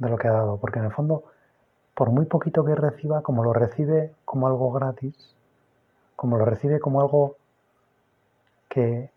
de 0.02 0.10
lo 0.10 0.18
que 0.18 0.28
ha 0.28 0.32
dado, 0.32 0.56
porque 0.58 0.80
en 0.80 0.86
el 0.86 0.92
fondo, 0.92 1.22
por 1.94 2.10
muy 2.10 2.26
poquito 2.26 2.64
que 2.64 2.74
reciba, 2.74 3.22
como 3.22 3.44
lo 3.44 3.52
recibe 3.52 4.12
como 4.24 4.48
algo 4.48 4.72
gratis, 4.72 5.34
como 6.16 6.36
lo 6.38 6.44
recibe 6.44 6.80
como 6.80 7.00
algo 7.00 7.36
que 8.68 9.10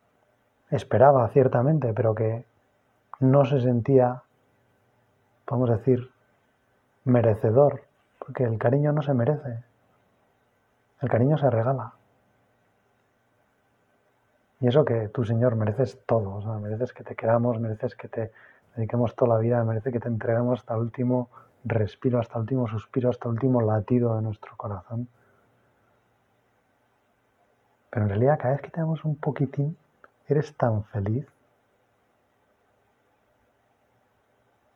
esperaba 0.69 1.27
ciertamente, 1.29 1.91
pero 1.93 2.13
que 2.13 2.45
no 3.19 3.45
se 3.45 3.61
sentía, 3.61 4.21
podemos 5.45 5.71
decir, 5.71 6.11
merecedor, 7.03 7.83
porque 8.19 8.43
el 8.43 8.59
cariño 8.59 8.91
no 8.91 9.01
se 9.01 9.13
merece, 9.13 9.63
el 11.01 11.09
cariño 11.09 11.37
se 11.37 11.49
regala. 11.49 11.93
Y 14.59 14.67
eso 14.67 14.85
que 14.85 15.09
tú, 15.09 15.25
Señor, 15.25 15.55
mereces 15.55 15.99
todo, 16.05 16.59
mereces 16.59 16.93
que 16.93 17.03
te 17.03 17.15
queramos, 17.15 17.59
mereces 17.59 17.95
que 17.95 18.07
te 18.07 18.31
dediquemos 18.75 19.15
toda 19.15 19.35
la 19.35 19.41
vida, 19.41 19.63
mereces 19.63 19.93
que 19.93 19.99
te 19.99 20.07
entreguemos 20.07 20.59
hasta 20.59 20.73
el 20.73 20.81
último 20.81 21.29
respiro, 21.63 22.19
hasta 22.19 22.35
el 22.35 22.41
último 22.41 22.67
suspiro, 22.67 23.09
hasta 23.09 23.27
el 23.27 23.35
último 23.35 23.61
latido 23.61 24.15
de 24.15 24.21
nuestro 24.21 24.55
corazón. 24.57 25.07
Pero 27.89 28.03
en 28.03 28.09
realidad 28.09 28.37
cada 28.37 28.53
vez 28.53 28.61
que 28.61 28.69
te 28.69 28.81
damos 28.81 29.05
un 29.05 29.15
poquitín, 29.15 29.77
eres 30.27 30.55
tan 30.57 30.83
feliz. 30.85 31.27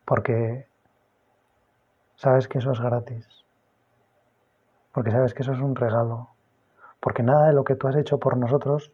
Porque 0.06 0.68
sabes 2.16 2.48
que 2.48 2.58
eso 2.58 2.72
es 2.72 2.80
gratis, 2.80 3.28
porque 4.92 5.12
sabes 5.12 5.34
que 5.34 5.44
eso 5.44 5.54
es 5.54 5.60
un 5.60 5.76
regalo, 5.76 6.30
porque 7.00 7.22
nada 7.22 7.48
de 7.48 7.54
lo 7.54 7.64
que 7.64 7.76
tú 7.76 7.88
has 7.88 7.96
hecho 7.96 8.20
por 8.20 8.36
nosotros 8.36 8.92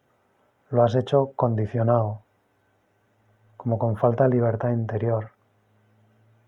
lo 0.70 0.84
has 0.84 0.96
hecho 0.96 1.32
condicionado, 1.36 2.25
como 3.66 3.80
con 3.80 3.98
falta 3.98 4.26
de 4.26 4.30
libertad 4.30 4.70
interior, 4.70 5.32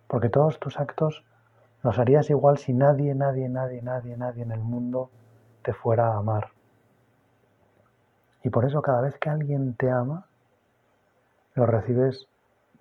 porque 0.07 0.29
todos 0.29 0.59
tus 0.59 0.79
actos 0.79 1.25
los 1.81 1.97
harías 1.97 2.29
igual 2.29 2.59
si 2.59 2.74
nadie, 2.74 3.15
nadie, 3.15 3.50
nadie, 3.50 3.81
nadie, 3.81 4.15
nadie 4.15 4.43
en 4.43 4.51
el 4.51 4.59
mundo 4.59 5.09
te 5.63 5.74
fuera 5.74 6.09
a 6.09 6.17
amar. 6.17 6.50
Y 8.43 8.51
por 8.51 8.65
eso 8.65 8.83
cada 8.83 9.01
vez 9.01 9.17
que 9.17 9.31
alguien 9.31 9.74
te 9.74 9.89
ama, 9.89 10.27
lo 11.55 11.65
recibes 11.65 12.27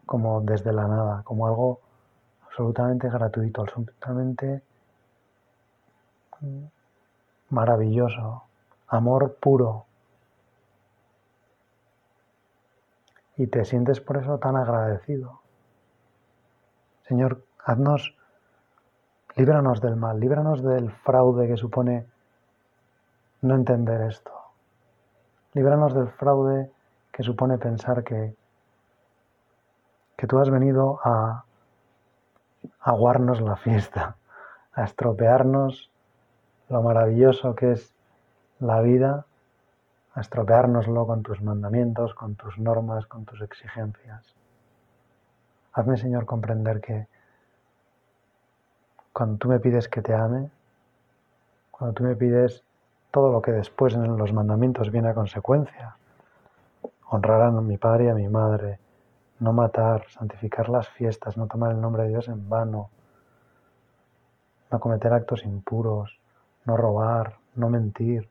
como 0.05 0.43
desde 0.43 0.71
la 0.71 0.87
nada, 0.87 1.23
como 1.23 1.47
algo 1.47 1.81
absolutamente 2.47 3.09
gratuito, 3.09 3.63
absolutamente 3.63 4.61
maravilloso, 7.49 8.43
amor 8.89 9.39
puro. 9.41 9.87
Y 13.37 13.49
te 13.49 13.65
sientes 13.65 14.01
por 14.01 14.17
eso 14.17 14.39
tan 14.39 14.57
agradecido. 14.57 15.41
Señor, 17.03 17.45
haznos, 17.65 18.17
líbranos 19.37 19.81
del 19.81 19.97
mal, 19.97 20.19
líbranos 20.19 20.63
del 20.63 20.91
fraude 20.91 21.47
que 21.47 21.57
supone 21.57 22.07
no 23.43 23.55
entender 23.55 24.01
esto. 24.03 24.33
Líbranos 25.53 25.95
del 25.95 26.09
fraude 26.09 26.71
que 27.13 27.23
supone 27.23 27.59
pensar 27.59 28.05
que, 28.05 28.35
que 30.17 30.27
tú 30.27 30.39
has 30.39 30.51
venido 30.51 30.99
a 31.05 31.45
aguarnos 32.81 33.41
la 33.41 33.57
fiesta, 33.57 34.17
a 34.73 34.85
estropearnos 34.85 35.91
lo 36.69 36.83
maravilloso 36.83 37.55
que 37.55 37.73
es 37.73 37.95
la 38.59 38.81
vida, 38.81 39.27
a 40.17 40.21
estropeárnoslo 40.23 41.07
con 41.07 41.23
tus 41.23 41.43
mandamientos, 41.43 42.15
con 42.15 42.37
tus 42.37 42.59
normas, 42.59 43.07
con 43.07 43.27
tus 43.27 43.43
exigencias. 43.43 44.35
Hazme, 45.75 45.99
Señor, 45.99 46.25
comprender 46.25 46.81
que 46.81 47.07
cuando 49.13 49.37
tú 49.37 49.49
me 49.49 49.61
pides 49.61 49.89
que 49.89 50.01
te 50.01 50.15
ame, 50.15 50.51
cuando 51.71 51.93
tú 51.93 52.03
me 52.03 52.17
pides 52.17 52.65
todo 53.11 53.31
lo 53.31 53.43
que 53.43 53.53
después 53.53 53.93
en 53.93 54.17
los 54.17 54.33
mandamientos 54.33 54.91
viene 54.91 55.11
a 55.11 55.15
consecuencia, 55.15 55.97
honrar 57.11 57.43
a 57.43 57.51
mi 57.51 57.77
padre 57.77 58.07
y 58.07 58.09
a 58.09 58.15
mi 58.15 58.29
madre, 58.29 58.79
no 59.39 59.53
matar, 59.53 60.07
santificar 60.09 60.71
las 60.71 60.89
fiestas, 60.89 61.37
no 61.37 61.47
tomar 61.47 61.73
el 61.73 61.81
nombre 61.81 62.05
de 62.05 62.09
Dios 62.09 62.29
en 62.29 62.49
vano, 62.49 62.89
no 64.71 64.81
cometer 64.81 65.13
actos 65.13 65.45
impuros, 65.45 66.19
no 66.65 66.79
robar, 66.79 67.37
no 67.55 67.69
mentir, 67.69 68.31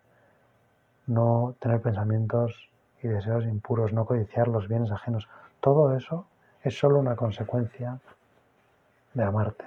no 1.07 1.55
tener 1.59 1.81
pensamientos 1.81 2.69
y 3.01 3.07
deseos 3.07 3.45
impuros, 3.45 3.93
no 3.93 4.05
codiciar 4.05 4.47
los 4.47 4.67
bienes 4.67 4.91
ajenos. 4.91 5.27
Todo 5.59 5.95
eso 5.95 6.25
es 6.63 6.77
solo 6.77 6.99
una 6.99 7.15
consecuencia 7.15 7.99
de 9.13 9.23
amarte, 9.23 9.65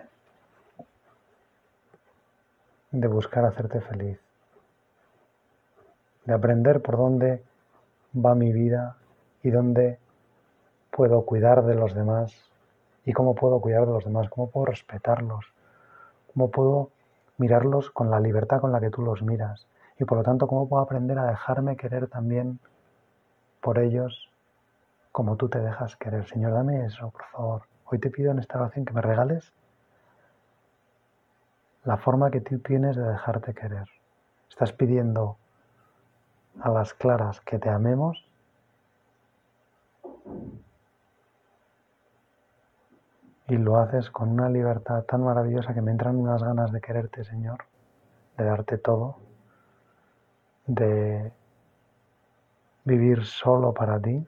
de 2.90 3.08
buscar 3.08 3.44
hacerte 3.44 3.80
feliz. 3.80 4.20
de 6.24 6.34
aprender 6.34 6.82
por 6.82 6.98
dónde 6.98 7.42
va 8.14 8.34
mi 8.34 8.52
vida 8.52 8.98
y 9.42 9.48
dónde 9.48 9.98
puedo 10.90 11.22
cuidar 11.22 11.64
de 11.64 11.74
los 11.74 11.94
demás 11.94 12.34
y 13.06 13.14
cómo 13.14 13.34
puedo 13.34 13.62
cuidar 13.62 13.86
de 13.86 13.92
los 13.92 14.04
demás, 14.04 14.28
cómo 14.28 14.50
puedo 14.50 14.66
respetarlos, 14.66 15.46
cómo 16.34 16.50
puedo 16.50 16.90
mirarlos 17.38 17.90
con 17.90 18.10
la 18.10 18.20
libertad 18.20 18.60
con 18.60 18.72
la 18.72 18.80
que 18.80 18.90
tú 18.90 19.00
los 19.00 19.22
miras 19.22 19.66
y 19.98 20.04
por 20.04 20.18
lo 20.18 20.24
tanto 20.24 20.46
cómo 20.46 20.68
puedo 20.68 20.82
aprender 20.82 21.18
a 21.18 21.26
dejarme 21.26 21.76
querer 21.76 22.08
también 22.08 22.60
por 23.60 23.78
ellos 23.78 24.30
como 25.10 25.36
tú 25.36 25.48
te 25.48 25.58
dejas 25.58 25.96
querer. 25.96 26.26
Señor, 26.26 26.52
dame 26.52 26.84
eso, 26.84 27.10
por 27.10 27.24
favor. 27.24 27.62
Hoy 27.86 27.98
te 27.98 28.10
pido 28.10 28.30
en 28.30 28.38
esta 28.38 28.58
oración 28.58 28.84
que 28.84 28.92
me 28.92 29.02
regales 29.02 29.52
la 31.84 31.96
forma 31.96 32.30
que 32.30 32.40
tú 32.40 32.58
tienes 32.58 32.96
de 32.96 33.02
dejarte 33.02 33.54
querer. 33.54 33.88
Estás 34.48 34.72
pidiendo 34.72 35.38
a 36.60 36.70
las 36.70 36.94
claras 36.94 37.40
que 37.40 37.58
te 37.58 37.68
amemos 37.70 38.24
y 43.48 43.56
lo 43.56 43.78
haces 43.78 44.10
con 44.10 44.28
una 44.28 44.48
libertad 44.50 45.02
tan 45.04 45.24
maravillosa 45.24 45.72
que 45.72 45.80
me 45.80 45.90
entran 45.90 46.16
unas 46.16 46.42
ganas 46.42 46.70
de 46.70 46.80
quererte, 46.80 47.24
Señor, 47.24 47.64
de 48.36 48.44
darte 48.44 48.76
todo, 48.76 49.16
de 50.68 51.32
vivir 52.84 53.24
solo 53.24 53.72
para 53.72 53.98
ti, 53.98 54.24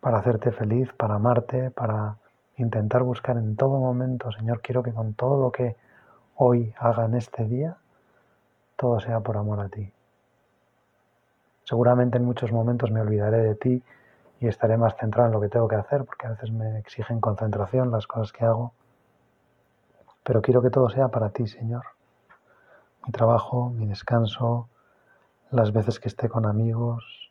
para 0.00 0.18
hacerte 0.18 0.52
feliz, 0.52 0.92
para 0.94 1.16
amarte, 1.16 1.70
para 1.70 2.16
intentar 2.56 3.02
buscar 3.02 3.36
en 3.36 3.56
todo 3.56 3.80
momento, 3.80 4.30
Señor, 4.30 4.60
quiero 4.62 4.82
que 4.82 4.92
con 4.92 5.14
todo 5.14 5.40
lo 5.40 5.50
que 5.50 5.76
hoy 6.36 6.72
haga 6.78 7.04
en 7.04 7.16
este 7.16 7.44
día, 7.44 7.76
todo 8.76 9.00
sea 9.00 9.20
por 9.20 9.36
amor 9.36 9.60
a 9.60 9.68
ti. 9.68 9.92
Seguramente 11.64 12.18
en 12.18 12.24
muchos 12.24 12.52
momentos 12.52 12.90
me 12.90 13.00
olvidaré 13.00 13.38
de 13.38 13.54
ti 13.56 13.82
y 14.38 14.46
estaré 14.46 14.76
más 14.76 14.96
centrado 14.96 15.28
en 15.28 15.32
lo 15.32 15.40
que 15.40 15.48
tengo 15.48 15.66
que 15.66 15.76
hacer, 15.76 16.04
porque 16.04 16.26
a 16.26 16.30
veces 16.30 16.52
me 16.52 16.78
exigen 16.78 17.20
concentración 17.20 17.90
las 17.90 18.06
cosas 18.06 18.32
que 18.32 18.44
hago. 18.44 18.72
Pero 20.22 20.42
quiero 20.42 20.62
que 20.62 20.70
todo 20.70 20.88
sea 20.90 21.08
para 21.08 21.30
ti, 21.30 21.46
Señor. 21.46 21.84
Mi 23.06 23.12
trabajo, 23.12 23.70
mi 23.70 23.86
descanso, 23.86 24.68
las 25.54 25.72
veces 25.72 26.00
que 26.00 26.08
esté 26.08 26.28
con 26.28 26.46
amigos, 26.46 27.30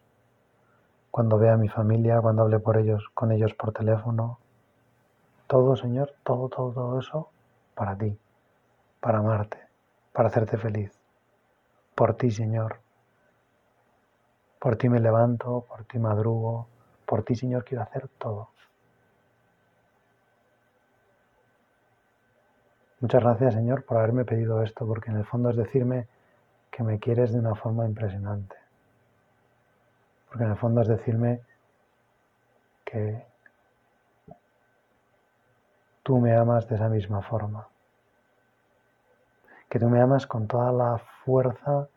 cuando 1.12 1.38
vea 1.38 1.56
a 1.56 1.58
mi 1.58 1.68
familia, 1.68 2.22
cuando 2.22 2.44
hable 2.44 2.60
por 2.60 2.78
ellos, 2.78 3.04
con 3.14 3.34
ellos 3.34 3.54
por 3.54 3.74
teléfono. 3.74 4.40
Todo, 5.48 5.76
Señor, 5.76 6.14
todo, 6.24 6.48
todo, 6.48 6.72
todo 6.72 7.00
eso 7.00 7.30
para 7.76 7.98
ti, 7.98 8.18
para 9.02 9.20
amarte, 9.20 9.58
para 10.14 10.30
hacerte 10.30 10.58
feliz. 10.58 10.98
Por 11.96 12.16
ti, 12.16 12.32
Señor. 12.32 12.78
Por 14.58 14.78
ti 14.78 14.88
me 14.88 15.02
levanto, 15.02 15.66
por 15.68 15.84
ti 15.84 16.00
madrugo, 16.00 16.68
por 17.06 17.24
ti, 17.24 17.36
Señor, 17.36 17.66
quiero 17.66 17.84
hacer 17.84 18.08
todo. 18.18 18.50
Muchas 23.02 23.22
gracias, 23.22 23.54
Señor, 23.56 23.84
por 23.84 23.98
haberme 23.98 24.24
pedido 24.24 24.64
esto, 24.64 24.88
porque 24.88 25.12
en 25.12 25.18
el 25.18 25.26
fondo 25.26 25.50
es 25.50 25.58
decirme 25.58 26.08
que 26.74 26.84
me 26.84 27.00
quieres 27.00 27.32
de 27.32 27.40
una 27.40 27.56
forma 27.56 27.86
impresionante. 27.86 28.58
Porque 30.28 30.44
en 30.44 30.52
el 30.52 30.58
fondo 30.58 30.82
es 30.82 30.88
decirme 30.88 31.42
que 32.84 33.24
tú 36.02 36.20
me 36.20 36.36
amas 36.36 36.68
de 36.68 36.76
esa 36.76 36.90
misma 36.90 37.22
forma. 37.22 37.68
Que 39.70 39.80
tú 39.80 39.88
me 39.88 40.02
amas 40.02 40.28
con 40.28 40.48
toda 40.48 40.72
la 40.72 40.98
fuerza 41.24 41.88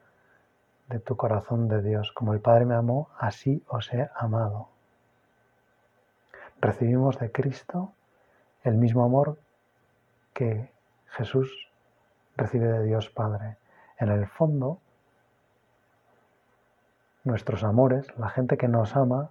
de 0.89 1.01
tu 1.01 1.17
corazón 1.17 1.69
de 1.69 1.83
Dios. 1.83 2.13
Como 2.13 2.35
el 2.35 2.41
Padre 2.41 2.67
me 2.67 2.75
amó, 2.75 3.09
así 3.19 3.65
os 3.69 3.93
he 3.93 4.09
amado 4.15 4.69
recibimos 6.61 7.19
de 7.19 7.31
Cristo 7.31 7.93
el 8.65 8.75
mismo 8.75 9.05
amor 9.05 9.39
que 10.33 10.71
Jesús 11.11 11.71
recibe 12.37 12.67
de 12.67 12.85
Dios 12.85 13.11
Padre. 13.11 13.57
En 13.99 14.09
el 14.09 14.27
fondo, 14.27 14.79
nuestros 17.25 17.65
amores, 17.65 18.07
la 18.19 18.29
gente 18.29 18.57
que 18.57 18.69
nos 18.69 18.97
ama, 18.97 19.31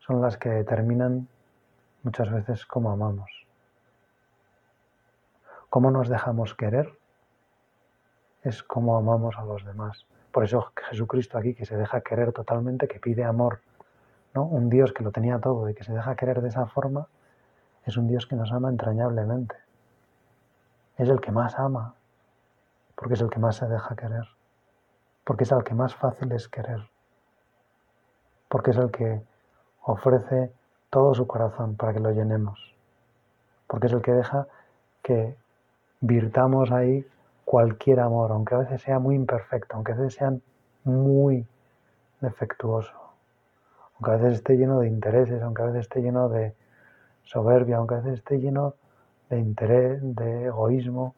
son 0.00 0.20
las 0.20 0.36
que 0.36 0.48
determinan 0.48 1.28
muchas 2.02 2.30
veces 2.30 2.66
cómo 2.66 2.90
amamos. 2.90 3.30
Cómo 5.70 5.90
nos 5.90 6.08
dejamos 6.08 6.54
querer 6.54 6.92
es 8.42 8.62
cómo 8.62 8.96
amamos 8.96 9.38
a 9.38 9.44
los 9.44 9.64
demás. 9.64 10.04
Por 10.32 10.44
eso 10.44 10.72
Jesucristo 10.90 11.38
aquí, 11.38 11.54
que 11.54 11.64
se 11.64 11.76
deja 11.76 12.00
querer 12.00 12.32
totalmente, 12.32 12.88
que 12.88 12.98
pide 12.98 13.24
amor 13.24 13.60
un 14.40 14.70
Dios 14.70 14.92
que 14.92 15.04
lo 15.04 15.12
tenía 15.12 15.38
todo 15.38 15.68
y 15.68 15.74
que 15.74 15.84
se 15.84 15.92
deja 15.92 16.16
querer 16.16 16.40
de 16.40 16.48
esa 16.48 16.66
forma, 16.66 17.06
es 17.84 17.96
un 17.96 18.08
Dios 18.08 18.26
que 18.26 18.36
nos 18.36 18.52
ama 18.52 18.70
entrañablemente. 18.70 19.56
Es 20.96 21.08
el 21.08 21.20
que 21.20 21.32
más 21.32 21.58
ama, 21.58 21.94
porque 23.02 23.14
es 23.14 23.20
el 23.20 23.30
que 23.30 23.40
más 23.40 23.56
se 23.56 23.66
deja 23.66 23.96
querer, 23.96 24.28
porque 25.24 25.42
es 25.42 25.50
el 25.50 25.64
que 25.64 25.74
más 25.74 25.96
fácil 25.96 26.30
es 26.30 26.48
querer, 26.48 26.88
porque 28.48 28.70
es 28.70 28.76
el 28.76 28.92
que 28.92 29.20
ofrece 29.82 30.52
todo 30.88 31.12
su 31.12 31.26
corazón 31.26 31.74
para 31.74 31.92
que 31.92 31.98
lo 31.98 32.12
llenemos, 32.12 32.76
porque 33.66 33.88
es 33.88 33.92
el 33.92 34.02
que 34.02 34.12
deja 34.12 34.46
que 35.02 35.36
virtamos 36.00 36.70
ahí 36.70 37.04
cualquier 37.44 37.98
amor, 37.98 38.30
aunque 38.30 38.54
a 38.54 38.58
veces 38.58 38.82
sea 38.82 39.00
muy 39.00 39.16
imperfecto, 39.16 39.74
aunque 39.74 39.90
a 39.90 39.96
veces 39.96 40.14
sea 40.14 40.32
muy 40.84 41.44
defectuoso 42.20 43.02
aunque 44.02 44.10
a 44.10 44.16
veces 44.16 44.38
esté 44.38 44.56
lleno 44.56 44.80
de 44.80 44.88
intereses, 44.88 45.40
aunque 45.42 45.62
a 45.62 45.66
veces 45.66 45.82
esté 45.82 46.02
lleno 46.02 46.28
de 46.28 46.54
soberbia, 47.22 47.76
aunque 47.76 47.94
a 47.94 47.98
veces 47.98 48.14
esté 48.14 48.40
lleno 48.40 48.74
de 49.30 49.38
interés, 49.38 50.00
de 50.02 50.46
egoísmo, 50.46 51.14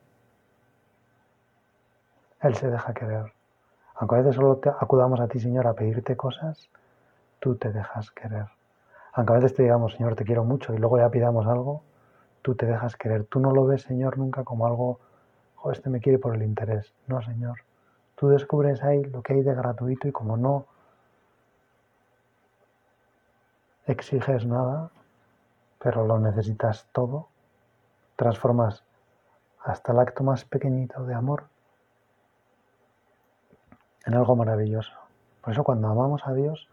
Él 2.44 2.54
se 2.56 2.70
deja 2.70 2.92
querer. 2.92 3.32
Aunque 3.94 4.16
a 4.16 4.18
veces 4.18 4.34
solo 4.34 4.56
te 4.58 4.68
acudamos 4.68 5.18
a 5.18 5.28
ti, 5.28 5.40
Señor, 5.40 5.66
a 5.66 5.72
pedirte 5.72 6.14
cosas, 6.14 6.68
tú 7.40 7.56
te 7.56 7.72
dejas 7.72 8.10
querer. 8.10 8.48
Aunque 9.14 9.32
a 9.32 9.36
veces 9.36 9.54
te 9.54 9.62
digamos, 9.62 9.94
Señor, 9.94 10.14
te 10.14 10.24
quiero 10.24 10.44
mucho, 10.44 10.74
y 10.74 10.76
luego 10.76 10.98
ya 10.98 11.08
pidamos 11.08 11.46
algo, 11.46 11.82
tú 12.42 12.54
te 12.54 12.66
dejas 12.66 12.96
querer. 12.96 13.24
Tú 13.24 13.40
no 13.40 13.50
lo 13.50 13.64
ves, 13.64 13.80
Señor, 13.80 14.18
nunca 14.18 14.44
como 14.44 14.66
algo, 14.66 15.00
oh, 15.62 15.72
este 15.72 15.88
me 15.88 16.00
quiere 16.00 16.18
por 16.18 16.34
el 16.34 16.42
interés. 16.42 16.92
No, 17.06 17.22
Señor. 17.22 17.60
Tú 18.14 18.28
descubres 18.28 18.82
ahí 18.82 19.02
lo 19.04 19.22
que 19.22 19.32
hay 19.32 19.42
de 19.42 19.54
gratuito 19.54 20.06
y 20.06 20.12
como 20.12 20.36
no 20.36 20.66
exiges 23.86 24.44
nada, 24.44 24.90
pero 25.78 26.06
lo 26.06 26.18
necesitas 26.18 26.86
todo, 26.92 27.28
transformas 28.16 28.84
hasta 29.62 29.92
el 29.92 29.98
acto 29.98 30.22
más 30.24 30.44
pequeñito 30.44 31.04
de 31.04 31.14
amor 31.14 31.53
en 34.06 34.14
algo 34.14 34.36
maravilloso. 34.36 34.92
Por 35.42 35.52
eso 35.52 35.64
cuando 35.64 35.88
amamos 35.88 36.26
a 36.26 36.32
Dios, 36.32 36.68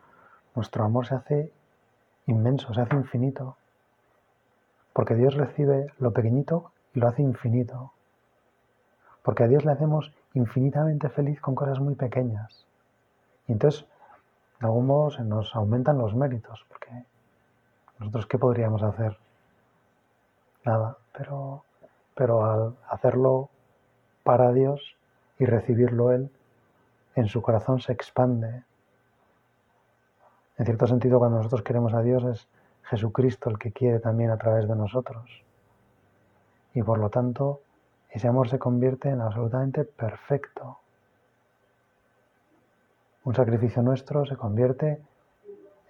nuestro 0.56 0.84
amor 0.84 1.08
se 1.08 1.16
hace 1.16 1.52
inmenso, 2.26 2.74
se 2.74 2.82
hace 2.82 2.96
infinito. 2.96 3.58
Porque 4.94 5.16
Dios 5.16 5.36
recibe 5.36 5.92
lo 6.00 6.12
pequeñito 6.12 6.72
y 6.94 7.00
lo 7.00 7.08
hace 7.08 7.22
infinito. 7.22 7.92
Porque 9.24 9.44
a 9.44 9.48
Dios 9.48 9.66
le 9.66 9.72
hacemos 9.72 10.12
infinitamente 10.34 11.10
feliz 11.10 11.40
con 11.40 11.56
cosas 11.56 11.80
muy 11.80 11.96
pequeñas. 11.96 12.66
Y 13.48 13.54
entonces 13.54 13.86
de 14.62 14.68
algún 14.68 14.86
modo 14.86 15.10
se 15.10 15.24
nos 15.24 15.56
aumentan 15.56 15.98
los 15.98 16.14
méritos, 16.14 16.64
porque 16.70 16.92
nosotros 18.00 18.28
qué 18.28 18.38
podríamos 18.38 18.84
hacer? 18.84 19.18
Nada, 20.64 20.98
pero, 21.14 21.64
pero 22.16 22.46
al 22.46 22.76
hacerlo 22.88 23.50
para 24.24 24.52
Dios 24.52 24.96
y 25.40 25.46
recibirlo 25.46 26.12
Él, 26.12 26.30
en 27.16 27.28
su 27.28 27.42
corazón 27.42 27.80
se 27.80 27.92
expande. 27.92 28.64
En 30.58 30.66
cierto 30.66 30.88
sentido, 30.88 31.20
cuando 31.20 31.38
nosotros 31.38 31.64
queremos 31.64 31.94
a 31.94 32.02
Dios 32.02 32.24
es 32.26 32.48
Jesucristo 32.84 33.50
el 33.50 33.58
que 33.58 33.72
quiere 33.72 34.00
también 34.00 34.32
a 34.32 34.38
través 34.38 34.68
de 34.68 34.76
nosotros. 34.76 35.44
Y 36.74 36.84
por 36.84 37.00
lo 37.00 37.10
tanto, 37.10 37.62
ese 38.10 38.28
amor 38.28 38.50
se 38.50 38.60
convierte 38.60 39.10
en 39.10 39.22
absolutamente 39.22 39.84
perfecto, 39.84 40.82
un 43.24 43.36
sacrificio 43.36 43.84
nuestro 43.84 44.26
se 44.26 44.36
convierte 44.36 45.00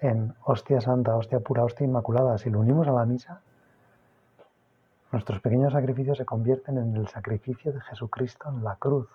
en 0.01 0.35
hostia 0.43 0.81
santa, 0.81 1.15
hostia 1.15 1.39
pura, 1.39 1.63
hostia 1.63 1.85
inmaculada. 1.85 2.37
Si 2.37 2.49
lo 2.49 2.59
unimos 2.59 2.87
a 2.89 2.91
la 2.91 3.05
misa, 3.05 3.41
nuestros 5.13 5.39
pequeños 5.39 5.71
sacrificios 5.71 6.17
se 6.17 6.25
convierten 6.25 6.77
en 6.77 6.95
el 6.95 7.07
sacrificio 7.07 7.71
de 7.71 7.79
Jesucristo 7.81 8.49
en 8.49 8.63
la 8.63 8.75
cruz, 8.75 9.07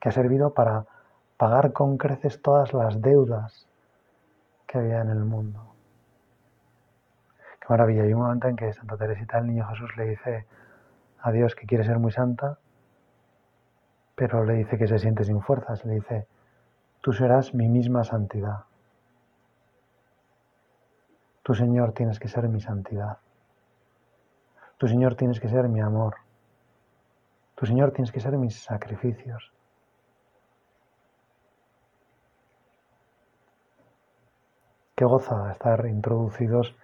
que 0.00 0.08
ha 0.08 0.12
servido 0.12 0.54
para 0.54 0.86
pagar 1.36 1.72
con 1.72 1.98
creces 1.98 2.40
todas 2.42 2.72
las 2.72 3.00
deudas 3.00 3.66
que 4.66 4.78
había 4.78 5.00
en 5.00 5.10
el 5.10 5.24
mundo. 5.24 5.74
Qué 7.60 7.66
maravilla. 7.68 8.02
Hay 8.02 8.12
un 8.12 8.20
momento 8.20 8.48
en 8.48 8.56
que 8.56 8.72
Santa 8.72 8.96
Teresita, 8.96 9.38
el 9.38 9.46
niño 9.46 9.66
Jesús, 9.68 9.96
le 9.96 10.04
dice 10.06 10.46
a 11.20 11.32
Dios 11.32 11.54
que 11.54 11.66
quiere 11.66 11.84
ser 11.84 11.98
muy 11.98 12.12
santa, 12.12 12.58
pero 14.14 14.44
le 14.44 14.54
dice 14.54 14.78
que 14.78 14.86
se 14.86 14.98
siente 14.98 15.24
sin 15.24 15.40
fuerzas. 15.42 15.84
Le 15.84 15.94
dice, 15.94 16.26
tú 17.00 17.12
serás 17.12 17.54
mi 17.54 17.68
misma 17.68 18.04
santidad. 18.04 18.64
Tu 21.42 21.54
Señor 21.54 21.92
tienes 21.92 22.18
que 22.18 22.28
ser 22.28 22.48
mi 22.48 22.60
santidad. 22.60 23.18
Tu 24.78 24.88
Señor 24.88 25.14
tienes 25.14 25.40
que 25.40 25.48
ser 25.48 25.68
mi 25.68 25.80
amor. 25.80 26.16
Tu 27.54 27.66
Señor 27.66 27.92
tienes 27.92 28.12
que 28.12 28.20
ser 28.20 28.36
mis 28.36 28.62
sacrificios. 28.62 29.55
Qué 34.96 35.04
goza 35.04 35.52
estar 35.52 35.84
introducidos 35.84 36.74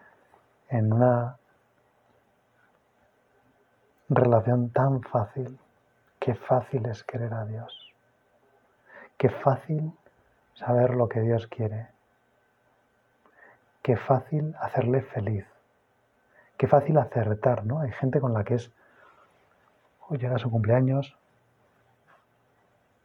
en 0.68 0.92
una 0.92 1.38
relación 4.10 4.68
tan 4.68 5.00
fácil. 5.00 5.58
Qué 6.20 6.34
fácil 6.34 6.84
es 6.90 7.04
querer 7.04 7.32
a 7.32 7.46
Dios. 7.46 7.90
Qué 9.16 9.30
fácil 9.30 9.92
saber 10.52 10.90
lo 10.90 11.08
que 11.08 11.20
Dios 11.20 11.46
quiere. 11.46 11.88
Qué 13.80 13.96
fácil 13.96 14.54
hacerle 14.60 15.00
feliz. 15.00 15.46
Qué 16.58 16.68
fácil 16.68 16.98
acertar, 16.98 17.64
¿no? 17.64 17.80
Hay 17.80 17.92
gente 17.92 18.20
con 18.20 18.34
la 18.34 18.44
que 18.44 18.56
es, 18.56 18.70
o 20.10 20.16
llega 20.16 20.38
su 20.38 20.50
cumpleaños 20.50 21.16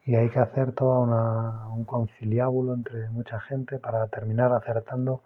y 0.07 0.15
hay 0.15 0.29
que 0.29 0.39
hacer 0.39 0.71
todo 0.71 1.01
un 1.01 1.83
conciliábulo 1.83 2.73
entre 2.73 3.09
mucha 3.09 3.41
gente 3.41 3.77
para 3.77 4.07
terminar 4.07 4.53
acertando 4.53 5.21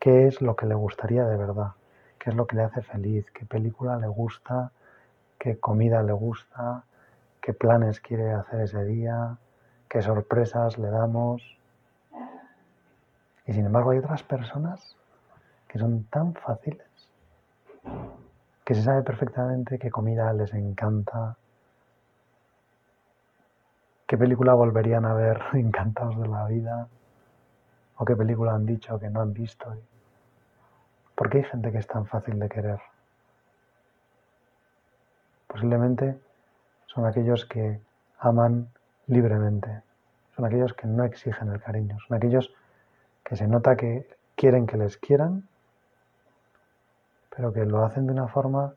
qué 0.00 0.26
es 0.26 0.42
lo 0.42 0.56
que 0.56 0.66
le 0.66 0.74
gustaría 0.74 1.24
de 1.24 1.36
verdad, 1.36 1.74
qué 2.18 2.30
es 2.30 2.36
lo 2.36 2.48
que 2.48 2.56
le 2.56 2.64
hace 2.64 2.82
feliz, 2.82 3.30
qué 3.30 3.46
película 3.46 3.96
le 3.96 4.08
gusta, 4.08 4.72
qué 5.38 5.60
comida 5.60 6.02
le 6.02 6.10
gusta, 6.10 6.82
qué 7.40 7.52
planes 7.52 8.00
quiere 8.00 8.32
hacer 8.32 8.60
ese 8.62 8.84
día, 8.84 9.36
qué 9.88 10.02
sorpresas 10.02 10.76
le 10.76 10.90
damos. 10.90 11.40
Y 13.46 13.52
sin 13.52 13.66
embargo 13.66 13.92
hay 13.92 13.98
otras 13.98 14.24
personas 14.24 14.96
que 15.68 15.78
son 15.78 16.02
tan 16.10 16.34
fáciles, 16.34 16.88
que 18.64 18.74
se 18.74 18.82
sabe 18.82 19.04
perfectamente 19.04 19.78
qué 19.78 19.92
comida 19.92 20.32
les 20.32 20.52
encanta, 20.54 21.36
qué 24.10 24.18
película 24.18 24.54
volverían 24.54 25.04
a 25.04 25.14
ver 25.14 25.40
encantados 25.52 26.20
de 26.20 26.26
la 26.26 26.44
vida, 26.46 26.88
o 27.96 28.04
qué 28.04 28.16
película 28.16 28.54
han 28.54 28.66
dicho 28.66 28.98
que 28.98 29.08
no 29.08 29.20
han 29.20 29.32
visto. 29.32 29.72
¿Por 31.14 31.30
qué 31.30 31.38
hay 31.38 31.44
gente 31.44 31.70
que 31.70 31.78
es 31.78 31.86
tan 31.86 32.06
fácil 32.06 32.40
de 32.40 32.48
querer? 32.48 32.80
Posiblemente 35.46 36.18
son 36.86 37.06
aquellos 37.06 37.44
que 37.46 37.80
aman 38.18 38.66
libremente, 39.06 39.80
son 40.34 40.44
aquellos 40.44 40.74
que 40.74 40.88
no 40.88 41.04
exigen 41.04 41.48
el 41.52 41.60
cariño, 41.60 41.96
son 42.08 42.16
aquellos 42.16 42.52
que 43.22 43.36
se 43.36 43.46
nota 43.46 43.76
que 43.76 44.08
quieren 44.34 44.66
que 44.66 44.76
les 44.76 44.96
quieran, 44.96 45.46
pero 47.36 47.52
que 47.52 47.64
lo 47.64 47.84
hacen 47.84 48.08
de 48.08 48.12
una 48.14 48.26
forma 48.26 48.74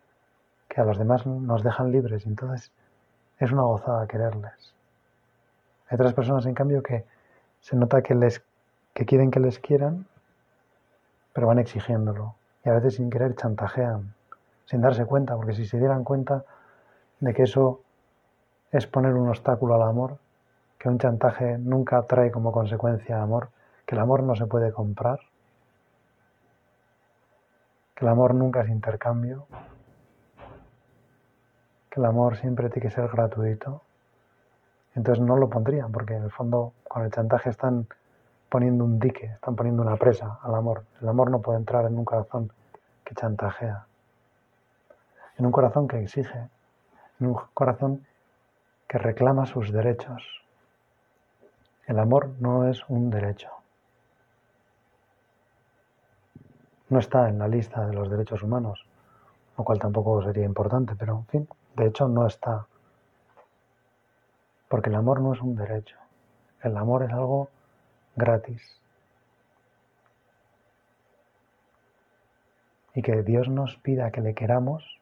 que 0.69 0.80
a 0.80 0.84
los 0.84 1.00
demás 1.00 1.26
nos 1.26 1.63
dejan 1.63 1.91
libres 1.91 2.28
entonces 2.28 2.72
es 3.39 3.52
una 3.52 3.63
gozada 3.63 4.06
quererles. 4.06 4.74
Hay 5.88 5.96
otras 5.96 6.13
personas, 6.13 6.46
en 6.46 6.54
cambio, 6.54 6.82
que 6.82 7.06
se 7.62 7.76
nota 7.76 8.02
que, 8.02 8.15
les, 8.15 8.43
que 8.93 9.06
quieren 9.06 9.32
que 9.32 9.39
les 9.39 9.60
quieran, 9.60 10.06
pero 11.34 11.48
van 11.48 11.60
exigiéndolo 11.60 12.36
y 12.63 12.69
a 12.69 12.74
veces 12.74 12.96
sin 12.96 13.10
querer 13.10 13.36
chantajean, 13.36 14.13
sin 14.65 14.82
darse 14.82 15.06
cuenta, 15.06 15.36
porque 15.36 15.54
si 15.54 15.65
se 15.65 15.78
dieran 15.78 16.04
cuenta 16.04 16.46
de 17.19 17.34
que 17.34 17.43
eso 17.43 17.82
es 18.72 18.88
poner 18.88 19.13
un 19.13 19.30
obstáculo 19.30 19.76
al 19.76 19.84
amor, 19.84 20.17
que 20.78 20.89
un 20.89 20.98
chantaje 20.98 21.58
nunca 21.58 22.02
trae 22.04 22.32
como 22.32 22.52
consecuencia 22.52 23.22
amor, 23.22 23.50
que 23.86 23.96
el 23.96 24.02
amor 24.02 24.24
no 24.24 24.36
se 24.36 24.46
puede 24.46 24.72
comprar, 24.72 25.19
que 27.96 28.06
el 28.06 28.10
amor 28.10 28.34
nunca 28.34 28.62
es 28.62 28.69
intercambio, 28.69 29.46
que 31.89 32.00
el 32.00 32.06
amor 32.06 32.38
siempre 32.38 32.69
tiene 32.69 32.89
que 32.89 32.96
ser 32.96 33.08
gratuito. 33.08 33.82
Entonces 34.95 35.23
no 35.23 35.36
lo 35.38 35.49
pondrían, 35.49 35.91
porque 35.91 36.15
en 36.15 36.23
el 36.23 36.32
fondo 36.32 36.73
con 36.88 37.03
el 37.03 37.12
chantaje 37.12 37.49
están 37.49 37.88
poniendo 38.49 38.84
un 38.84 38.99
dique, 38.99 39.25
están 39.25 39.56
poniendo 39.56 39.82
una 39.82 39.97
presa 39.97 40.39
al 40.43 40.53
amor. 40.53 40.84
El 41.01 41.10
amor 41.10 41.32
no 41.32 41.41
puede 41.41 41.58
entrar 41.58 41.86
en 41.86 41.97
un 41.97 42.06
corazón 42.06 42.51
que 43.03 43.15
chantajea, 43.15 43.86
en 45.38 45.45
un 45.45 45.51
corazón 45.51 45.88
que 45.88 46.01
exige, 46.01 46.49
en 47.19 47.27
un 47.27 47.39
corazón 47.53 48.06
que 48.88 48.99
reclama 48.99 49.47
sus 49.47 49.71
derechos. 49.71 50.23
El 51.88 51.97
amor 51.97 52.29
no 52.39 52.69
es 52.69 52.88
un 52.88 53.10
derecho. 53.10 53.49
No 56.89 56.99
está 56.99 57.27
en 57.27 57.39
la 57.39 57.47
lista 57.47 57.88
de 57.88 57.93
los 57.93 58.10
derechos 58.10 58.43
humanos, 58.43 58.86
lo 59.58 59.63
cual 59.63 59.79
tampoco 59.79 60.21
sería 60.21 60.45
importante, 60.45 60.95
pero 60.95 61.13
en 61.17 61.25
fin, 61.25 61.49
de 61.75 61.88
hecho 61.88 62.08
no 62.08 62.27
está. 62.27 62.67
Porque 64.73 64.89
el 64.89 64.95
amor 64.95 65.21
no 65.21 65.33
es 65.33 65.39
un 65.39 65.55
derecho. 65.55 65.99
El 66.63 66.75
amor 66.77 67.03
es 67.03 67.12
algo 67.12 67.47
gratis. 68.15 68.59
Y 72.95 73.03
que 73.03 73.21
Dios 73.21 73.49
nos 73.49 73.77
pida 73.77 74.09
que 74.09 74.21
le 74.21 74.33
queramos 74.33 74.99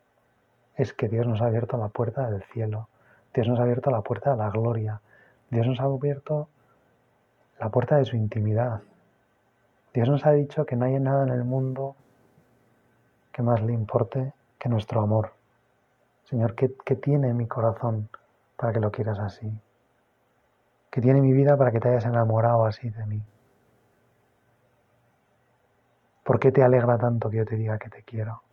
es 0.75 0.91
que 0.91 1.07
Dios 1.07 1.25
nos 1.25 1.41
ha 1.41 1.45
abierto 1.45 1.77
la 1.77 1.88
puerta 1.88 2.29
del 2.29 2.43
cielo. 2.51 2.89
Dios 3.34 3.47
nos 3.47 3.60
ha 3.60 3.63
abierto 3.63 3.91
la 3.91 4.01
puerta 4.01 4.31
de 4.31 4.38
la 4.39 4.49
gloria. 4.49 4.99
Dios 5.49 5.65
nos 5.65 5.79
ha 5.79 5.84
abierto 5.84 6.49
la 7.57 7.69
puerta 7.69 7.95
de 7.95 8.03
su 8.03 8.17
intimidad. 8.17 8.81
Dios 9.93 10.10
nos 10.10 10.25
ha 10.25 10.34
dicho 10.34 10.65
que 10.65 10.75
no 10.75 10.84
hay 10.84 10.99
nada 10.99 11.23
en 11.23 11.29
el 11.29 11.45
mundo 11.45 11.95
que 13.31 13.41
más 13.41 13.62
le 13.62 13.71
importe 13.71 14.34
que 14.60 14.67
nuestro 14.67 14.99
amor. 14.99 15.31
Señor, 16.25 16.55
¿qué, 16.55 16.73
¿qué, 16.84 16.97
tiene 16.97 17.34
mi 17.34 17.47
corazón 17.47 18.10
para 18.62 18.74
que 18.74 18.80
lo 18.80 18.91
quieras 18.91 19.17
así? 19.17 19.52
¿Qué 20.91 21.02
tiene 21.02 21.19
mi 21.19 21.34
vida 21.34 21.58
para 21.58 21.71
que 21.71 21.80
te 21.80 21.89
hayas 21.89 22.06
enamorado 22.06 22.67
así 22.67 22.91
de 22.91 23.06
mí? 23.08 23.24
¿Por 26.24 26.39
qué 26.39 26.52
te 26.52 26.62
alegra 26.62 27.00
tanto 27.00 27.32
que 27.32 27.38
yo 27.38 27.45
te 27.45 27.56
diga 27.56 27.80
que 27.80 27.89
te 27.89 28.04
quiero? 28.04 28.43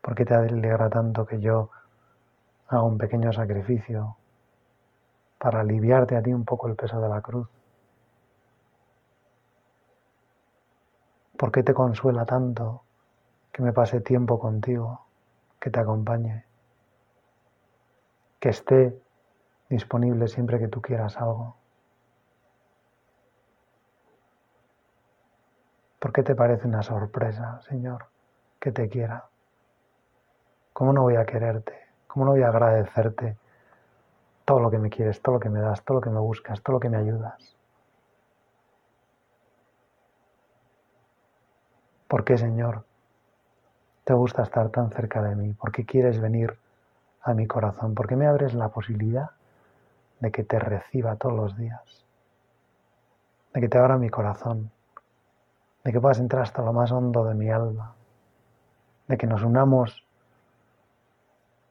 ¿Por 0.00 0.16
qué 0.16 0.24
te 0.24 0.34
alegra 0.34 0.90
tanto 0.90 1.24
que 1.24 1.38
yo 1.38 1.70
haga 2.66 2.82
un 2.82 2.98
pequeño 2.98 3.32
sacrificio 3.32 4.16
para 5.38 5.60
aliviarte 5.60 6.16
a 6.16 6.22
ti 6.22 6.32
un 6.32 6.44
poco 6.44 6.66
el 6.66 6.74
peso 6.74 7.00
de 7.00 7.08
la 7.08 7.20
cruz? 7.20 7.48
¿Por 11.36 11.52
qué 11.52 11.62
te 11.62 11.74
consuela 11.74 12.24
tanto 12.26 12.82
que 13.52 13.62
me 13.62 13.72
pase 13.72 14.00
tiempo 14.00 14.40
contigo, 14.40 15.06
que 15.60 15.70
te 15.70 15.78
acompañe, 15.78 16.49
que 18.40 18.48
esté 18.48 18.98
disponible 19.68 20.26
siempre 20.26 20.58
que 20.58 20.68
tú 20.68 20.80
quieras 20.80 21.16
algo? 21.18 21.56
¿Por 25.98 26.12
qué 26.12 26.22
te 26.22 26.34
parece 26.34 26.66
una 26.66 26.82
sorpresa, 26.82 27.60
Señor, 27.60 28.06
que 28.58 28.72
te 28.72 28.88
quiera? 28.88 29.26
¿Cómo 30.72 30.94
no 30.94 31.02
voy 31.02 31.16
a 31.16 31.26
quererte? 31.26 31.78
¿Cómo 32.06 32.24
no 32.24 32.30
voy 32.32 32.42
a 32.42 32.48
agradecerte 32.48 33.36
todo 34.46 34.60
lo 34.60 34.70
que 34.70 34.78
me 34.78 34.88
quieres, 34.88 35.20
todo 35.20 35.34
lo 35.34 35.40
que 35.40 35.50
me 35.50 35.60
das, 35.60 35.84
todo 35.84 35.98
lo 35.98 36.00
que 36.00 36.10
me 36.10 36.18
buscas, 36.18 36.62
todo 36.62 36.74
lo 36.74 36.80
que 36.80 36.88
me 36.88 36.96
ayudas? 36.96 37.54
¿Por 42.08 42.24
qué, 42.24 42.38
Señor, 42.38 42.84
te 44.04 44.14
gusta 44.14 44.42
estar 44.42 44.70
tan 44.70 44.90
cerca 44.90 45.22
de 45.22 45.36
mí? 45.36 45.52
¿Por 45.52 45.70
qué 45.70 45.84
quieres 45.84 46.18
venir 46.18 46.58
a 47.22 47.34
mi 47.34 47.46
corazón? 47.46 47.94
¿Por 47.94 48.08
qué 48.08 48.16
me 48.16 48.26
abres 48.26 48.54
la 48.54 48.68
posibilidad 48.68 49.30
de 50.20 50.30
que 50.30 50.44
te 50.44 50.58
reciba 50.58 51.16
todos 51.16 51.36
los 51.36 51.56
días? 51.56 52.04
De 53.52 53.60
que 53.60 53.68
te 53.68 53.78
abra 53.78 53.98
mi 53.98 54.10
corazón, 54.10 54.70
de 55.84 55.92
que 55.92 56.00
puedas 56.00 56.18
entrar 56.18 56.42
hasta 56.42 56.62
lo 56.62 56.72
más 56.72 56.92
hondo 56.92 57.24
de 57.24 57.34
mi 57.34 57.50
alma, 57.50 57.94
de 59.08 59.18
que 59.18 59.26
nos 59.26 59.42
unamos 59.42 60.06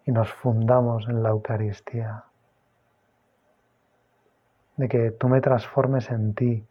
y 0.06 0.12
nos 0.12 0.32
fundamos 0.34 1.08
en 1.08 1.24
la 1.24 1.30
Eucaristía, 1.30 2.24
de 4.78 4.90
que 4.90 5.12
tú 5.12 5.30
me 5.30 5.42
transformes 5.42 6.10
en 6.10 6.34
ti, 6.34 6.66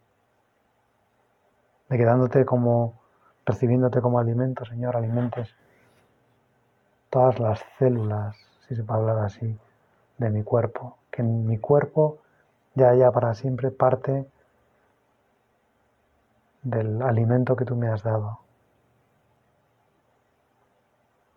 de 1.89 1.97
que 1.97 2.05
dándote 2.05 2.45
como, 2.45 2.99
recibiéndote 3.45 4.01
como 4.01 4.19
alimento, 4.19 4.65
Señor, 4.65 4.95
alimentes 4.95 5.55
todas 7.09 7.39
las 7.39 7.65
células, 7.77 8.48
si 8.69 8.75
se 8.75 8.83
puede 8.83 8.99
hablar 8.99 9.25
así, 9.25 9.57
de 10.19 10.29
mi 10.29 10.43
cuerpo, 10.43 10.99
que 11.09 11.23
mi 11.23 11.57
cuerpo 11.57 12.19
ya 12.75 12.89
haya 12.89 13.11
para 13.11 13.33
siempre 13.33 13.71
parte 13.71 14.27
del 16.61 17.01
alimento 17.01 17.55
que 17.55 17.65
tú 17.65 17.75
me 17.75 17.87
has 17.87 18.03
dado. 18.03 18.41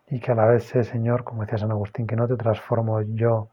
Y 0.09 0.19
que 0.19 0.31
a 0.31 0.35
la 0.35 0.45
vez 0.45 0.65
sé, 0.65 0.83
Señor, 0.83 1.23
como 1.23 1.41
decía 1.41 1.57
San 1.57 1.71
Agustín, 1.71 2.05
que 2.05 2.15
no 2.15 2.27
te 2.27 2.35
transformo 2.35 3.01
yo 3.01 3.47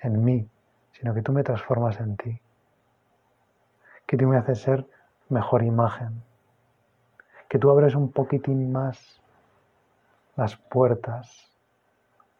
en 0.00 0.24
mí, 0.24 0.48
sino 0.92 1.12
que 1.12 1.20
tú 1.20 1.32
me 1.32 1.42
transformas 1.42 2.00
en 2.00 2.16
ti, 2.16 2.40
que 4.06 4.16
tú 4.16 4.26
me 4.26 4.38
haces 4.38 4.62
ser 4.62 4.86
mejor 5.28 5.64
imagen, 5.64 6.22
que 7.46 7.58
tú 7.58 7.70
abres 7.70 7.94
un 7.94 8.10
poquitín 8.10 8.72
más 8.72 9.20
las 10.34 10.56
puertas 10.56 11.55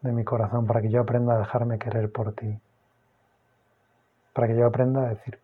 de 0.01 0.13
mi 0.13 0.25
corazón 0.25 0.67
para 0.67 0.83
que 0.83 0.91
yo 0.91 1.01
aprenda 1.01 1.35
a 1.35 1.39
dejarme 1.39 1.79
querer 1.79 2.11
por 2.11 2.33
ti, 2.35 2.59
para 4.33 4.47
que 4.47 4.57
yo 4.57 4.67
aprenda 4.67 5.03
a 5.03 5.09
decir, 5.09 5.39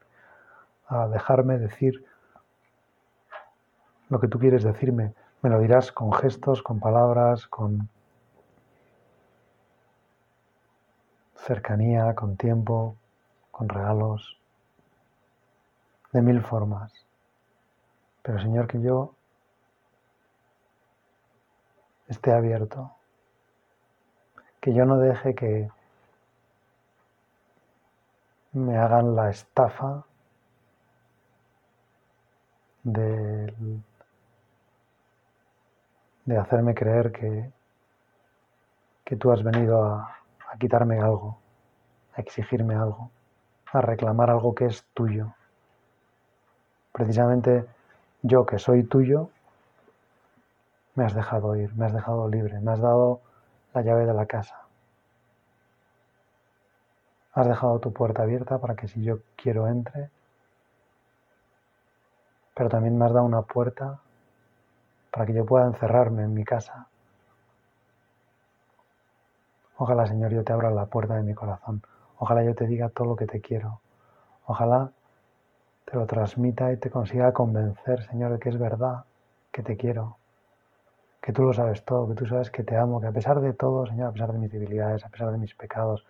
a 0.89 1.09
dejarme 1.09 1.59
decir 1.59 2.05
lo 4.09 4.21
que 4.21 4.29
tú 4.29 4.39
quieres 4.39 4.63
decirme. 4.63 5.15
Me 5.41 5.51
lo 5.51 5.59
dirás 5.59 5.91
con 5.91 6.13
gestos, 6.13 6.63
con 6.63 6.79
palabras, 6.79 7.47
con 7.47 7.89
cercanía, 11.35 12.15
con 12.15 12.37
tiempo, 12.37 12.97
con 13.51 13.69
regalos, 13.69 14.39
de 16.13 16.23
mil 16.23 16.43
formas. 16.43 16.93
Pero 18.23 18.39
Señor, 18.39 18.69
que 18.69 18.81
yo 18.81 19.15
esté 22.09 22.33
abierto, 22.33 22.93
que 24.63 24.73
yo 24.73 24.87
no 24.87 24.97
deje 24.99 25.35
que 25.35 25.69
me 28.53 28.79
hagan 28.79 29.17
la 29.17 29.29
estafa 29.29 30.05
de, 32.85 33.53
de 36.27 36.39
hacerme 36.39 36.77
creer 36.77 37.11
que, 37.11 37.51
que 39.05 39.17
tú 39.17 39.33
has 39.33 39.43
venido 39.43 39.83
a, 39.85 40.17
a 40.53 40.57
quitarme 40.59 41.01
algo, 41.01 41.39
a 42.15 42.21
exigirme 42.21 42.77
algo, 42.77 43.11
a 43.73 43.81
reclamar 43.81 44.31
algo 44.31 44.55
que 44.55 44.67
es 44.67 44.85
tuyo. 44.95 45.35
Precisamente 46.93 47.67
yo 48.23 48.47
que 48.47 48.61
soy 48.61 48.85
tuyo, 48.85 49.29
me 50.95 51.05
has 51.05 51.15
dejado 51.15 51.57
ir, 51.57 51.75
me 51.75 51.87
has 51.87 51.93
dejado 51.93 52.29
libre, 52.29 52.61
me 52.61 52.71
has 52.71 52.81
dado 52.81 53.23
la 53.75 53.83
llave 53.83 54.07
de 54.07 54.15
la 54.15 54.27
casa. 54.27 54.67
Has 57.35 57.47
dejado 57.47 57.79
tu 57.79 57.93
puerta 57.93 58.23
abierta 58.23 58.59
para 58.59 58.77
que 58.77 58.89
si 58.89 59.03
yo 59.03 59.21
quiero 59.37 59.69
entre, 59.69 60.11
pero 62.55 62.69
también 62.69 62.99
me 62.99 63.07
has 63.07 63.13
dado 63.13 63.25
una 63.25 63.43
puerta 63.43 64.01
para 65.11 65.27
que 65.27 65.33
yo 65.33 65.47
pueda 65.47 65.67
encerrarme 65.67 66.25
en 66.25 66.35
mi 66.35 66.45
casa 66.45 66.89
Ojalá, 69.83 70.07
Señor, 70.07 70.31
yo 70.33 70.45
te 70.45 70.53
abra 70.53 70.71
la 70.71 70.87
puerta 70.87 71.15
de 71.17 71.25
mi 71.25 71.35
corazón. 71.35 71.83
Ojalá 72.19 72.45
yo 72.45 72.55
te 72.55 72.69
diga 72.69 72.89
todo 72.89 73.09
lo 73.09 73.17
que 73.17 73.27
te 73.27 73.41
quiero. 73.41 73.81
Ojalá 74.47 74.93
te 75.87 75.97
lo 75.97 76.07
transmita 76.07 76.73
y 76.73 76.77
te 76.77 76.89
consiga 76.89 77.33
convencer, 77.33 78.05
Señor, 78.05 78.33
de 78.33 78.39
que 78.39 78.51
es 78.51 78.59
verdad, 78.61 79.07
que 79.51 79.65
te 79.65 79.77
quiero, 79.77 80.19
que 81.23 81.33
tú 81.33 81.45
lo 81.45 81.53
sabes 81.53 81.85
todo, 81.85 82.09
que 82.09 82.15
tú 82.15 82.27
sabes 82.27 82.51
que 82.51 82.65
te 82.65 82.77
amo, 82.77 83.01
que 83.01 83.07
a 83.07 83.13
pesar 83.13 83.41
de 83.41 83.53
todo, 83.53 83.87
Señor, 83.87 84.09
a 84.09 84.13
pesar 84.13 84.33
de 84.33 84.39
mis 84.39 84.51
debilidades, 84.51 85.05
a 85.05 85.09
pesar 85.09 85.31
de 85.31 85.39
mis 85.39 85.55
pecados, 85.55 86.05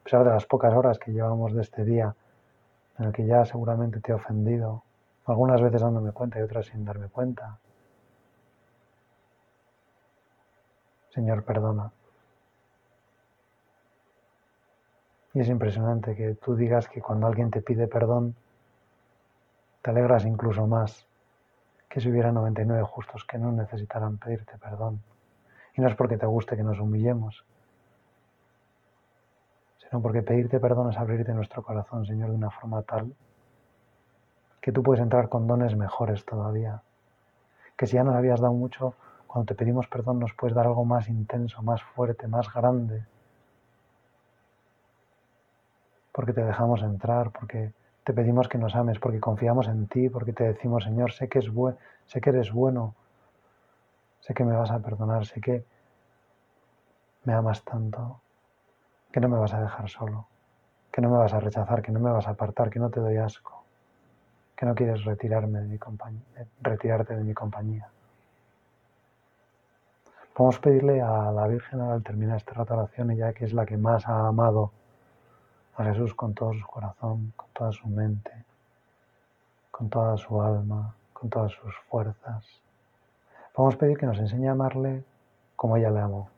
a 0.00 0.04
pesar 0.04 0.24
de 0.24 0.30
las 0.30 0.46
pocas 0.46 0.72
horas 0.72 0.98
que 0.98 1.12
llevamos 1.12 1.52
de 1.52 1.60
este 1.60 1.84
día, 1.84 2.16
en 2.98 3.04
el 3.04 3.12
que 3.12 3.26
ya 3.26 3.44
seguramente 3.44 4.00
te 4.00 4.12
he 4.12 4.14
ofendido, 4.14 4.82
algunas 5.26 5.60
veces 5.60 5.82
dándome 5.82 6.12
cuenta 6.12 6.38
y 6.38 6.42
otras 6.42 6.66
sin 6.66 6.82
darme 6.82 7.08
cuenta. 7.08 7.58
Señor, 11.10 11.44
perdona. 11.44 11.92
Y 15.34 15.40
es 15.40 15.48
impresionante 15.48 16.16
que 16.16 16.36
tú 16.36 16.56
digas 16.56 16.88
que 16.88 17.02
cuando 17.02 17.26
alguien 17.26 17.50
te 17.50 17.60
pide 17.60 17.86
perdón, 17.86 18.34
te 19.82 19.90
alegras 19.90 20.24
incluso 20.24 20.66
más 20.66 21.06
que 21.94 22.00
si 22.00 22.10
hubiera 22.10 22.32
99 22.32 22.82
justos 22.82 23.24
que 23.24 23.38
no 23.38 23.52
necesitaran 23.52 24.18
pedirte 24.18 24.58
perdón. 24.58 25.00
Y 25.76 25.80
no 25.80 25.86
es 25.86 25.94
porque 25.94 26.16
te 26.16 26.26
guste 26.26 26.56
que 26.56 26.64
nos 26.64 26.80
humillemos, 26.80 27.44
sino 29.78 30.02
porque 30.02 30.20
pedirte 30.20 30.58
perdón 30.58 30.90
es 30.90 30.98
abrirte 30.98 31.32
nuestro 31.32 31.62
corazón, 31.62 32.04
Señor, 32.04 32.30
de 32.30 32.34
una 32.34 32.50
forma 32.50 32.82
tal 32.82 33.14
que 34.60 34.72
tú 34.72 34.82
puedes 34.82 35.00
entrar 35.00 35.28
con 35.28 35.46
dones 35.46 35.76
mejores 35.76 36.24
todavía. 36.24 36.82
Que 37.76 37.86
si 37.86 37.94
ya 37.94 38.02
nos 38.02 38.16
habías 38.16 38.40
dado 38.40 38.54
mucho, 38.54 38.94
cuando 39.28 39.46
te 39.46 39.54
pedimos 39.54 39.86
perdón 39.86 40.18
nos 40.18 40.32
puedes 40.32 40.56
dar 40.56 40.66
algo 40.66 40.84
más 40.84 41.08
intenso, 41.08 41.62
más 41.62 41.80
fuerte, 41.80 42.26
más 42.26 42.52
grande 42.52 43.04
porque 46.10 46.32
te 46.32 46.44
dejamos 46.44 46.82
entrar, 46.82 47.30
porque 47.30 47.72
te 48.04 48.12
pedimos 48.12 48.48
que 48.48 48.58
nos 48.58 48.74
ames, 48.76 48.98
porque 48.98 49.18
confiamos 49.18 49.66
en 49.66 49.86
ti, 49.88 50.10
porque 50.10 50.34
te 50.34 50.44
decimos, 50.44 50.84
Señor, 50.84 51.12
sé 51.12 51.28
que, 51.28 51.38
es 51.38 51.50
sé 52.06 52.20
que 52.20 52.30
eres 52.30 52.52
bueno, 52.52 52.94
sé 54.20 54.34
que 54.34 54.44
me 54.44 54.54
vas 54.54 54.70
a 54.70 54.78
perdonar, 54.78 55.24
sé 55.24 55.40
que 55.40 55.64
me 57.24 57.32
amas 57.32 57.64
tanto, 57.64 58.20
que 59.10 59.20
no 59.20 59.28
me 59.28 59.38
vas 59.38 59.54
a 59.54 59.62
dejar 59.62 59.88
solo, 59.88 60.26
que 60.92 61.00
no 61.00 61.08
me 61.08 61.16
vas 61.16 61.32
a 61.32 61.40
rechazar, 61.40 61.80
que 61.80 61.92
no 61.92 62.00
me 62.00 62.10
vas 62.10 62.26
a 62.26 62.30
apartar, 62.30 62.68
que 62.68 62.78
no 62.78 62.90
te 62.90 63.00
doy 63.00 63.16
asco, 63.16 63.64
que 64.54 64.66
no 64.66 64.74
quieres 64.74 65.02
retirarme 65.04 65.60
de 65.60 65.68
mi 65.68 65.78
retirarte 66.60 67.16
de 67.16 67.24
mi 67.24 67.32
compañía. 67.32 67.88
Podemos 70.34 70.58
pedirle 70.58 71.00
a 71.00 71.32
la 71.32 71.46
Virgen 71.46 71.80
al 71.80 72.02
terminar 72.02 72.36
esta 72.36 72.60
oración, 72.60 73.12
ella 73.12 73.32
que 73.32 73.46
es 73.46 73.54
la 73.54 73.64
que 73.64 73.78
más 73.78 74.06
ha 74.08 74.26
amado 74.26 74.72
a 75.76 75.84
Jesús 75.84 76.14
con 76.14 76.34
todo 76.34 76.52
su 76.54 76.66
corazón, 76.66 77.32
con 77.36 77.48
toda 77.52 77.72
su 77.72 77.88
mente, 77.88 78.44
con 79.70 79.88
toda 79.88 80.16
su 80.16 80.40
alma, 80.40 80.94
con 81.12 81.28
todas 81.28 81.52
sus 81.52 81.74
fuerzas. 81.88 82.44
Vamos 83.56 83.74
a 83.74 83.78
pedir 83.78 83.98
que 83.98 84.06
nos 84.06 84.18
enseñe 84.18 84.48
a 84.48 84.52
amarle 84.52 85.04
como 85.56 85.76
ella 85.76 85.90
le 85.90 86.00
amó. 86.00 86.28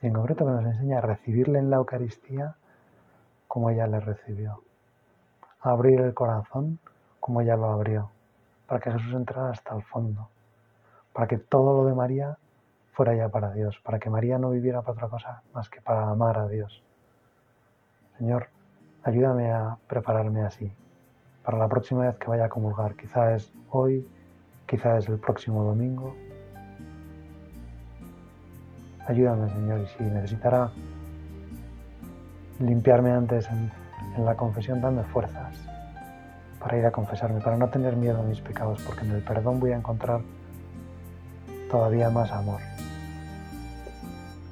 Y 0.00 0.06
en 0.06 0.14
concreto 0.14 0.46
que 0.46 0.52
nos 0.52 0.64
enseñe 0.64 0.94
a 0.94 1.00
recibirle 1.00 1.58
en 1.58 1.68
la 1.68 1.76
Eucaristía 1.76 2.54
como 3.46 3.68
ella 3.68 3.86
le 3.86 4.00
recibió. 4.00 4.62
A 5.60 5.70
abrir 5.70 6.00
el 6.00 6.14
corazón 6.14 6.78
como 7.18 7.42
ella 7.42 7.56
lo 7.56 7.66
abrió. 7.66 8.10
Para 8.66 8.80
que 8.80 8.92
Jesús 8.92 9.12
entrara 9.12 9.50
hasta 9.50 9.74
el 9.74 9.82
fondo. 9.82 10.28
Para 11.12 11.26
que 11.26 11.36
todo 11.36 11.82
lo 11.82 11.86
de 11.86 11.94
María 11.94 12.38
fuera 12.92 13.14
ya 13.14 13.28
para 13.28 13.52
Dios. 13.52 13.78
Para 13.84 13.98
que 13.98 14.08
María 14.08 14.38
no 14.38 14.50
viviera 14.50 14.80
para 14.80 14.92
otra 14.92 15.08
cosa 15.08 15.42
más 15.52 15.68
que 15.68 15.82
para 15.82 16.08
amar 16.08 16.38
a 16.38 16.48
Dios. 16.48 16.82
Señor, 18.20 18.48
ayúdame 19.02 19.50
a 19.50 19.78
prepararme 19.88 20.42
así 20.42 20.70
para 21.42 21.56
la 21.56 21.68
próxima 21.68 22.02
vez 22.02 22.16
que 22.18 22.26
vaya 22.26 22.44
a 22.44 22.48
comulgar. 22.50 22.94
Quizá 22.94 23.34
es 23.34 23.50
hoy, 23.70 24.06
quizá 24.66 24.98
es 24.98 25.08
el 25.08 25.18
próximo 25.18 25.64
domingo. 25.64 26.14
Ayúdame, 29.06 29.48
Señor, 29.48 29.80
y 29.80 29.86
si 29.86 30.04
necesitara 30.04 30.70
limpiarme 32.58 33.10
antes 33.10 33.48
en, 33.48 33.72
en 34.14 34.26
la 34.26 34.36
confesión, 34.36 34.82
dame 34.82 35.02
fuerzas 35.04 35.56
para 36.58 36.76
ir 36.76 36.84
a 36.84 36.90
confesarme, 36.90 37.40
para 37.40 37.56
no 37.56 37.70
tener 37.70 37.96
miedo 37.96 38.20
a 38.20 38.22
mis 38.22 38.42
pecados, 38.42 38.82
porque 38.82 39.06
en 39.06 39.12
el 39.12 39.22
perdón 39.22 39.60
voy 39.60 39.72
a 39.72 39.78
encontrar 39.78 40.20
todavía 41.70 42.10
más 42.10 42.30
amor. 42.32 42.60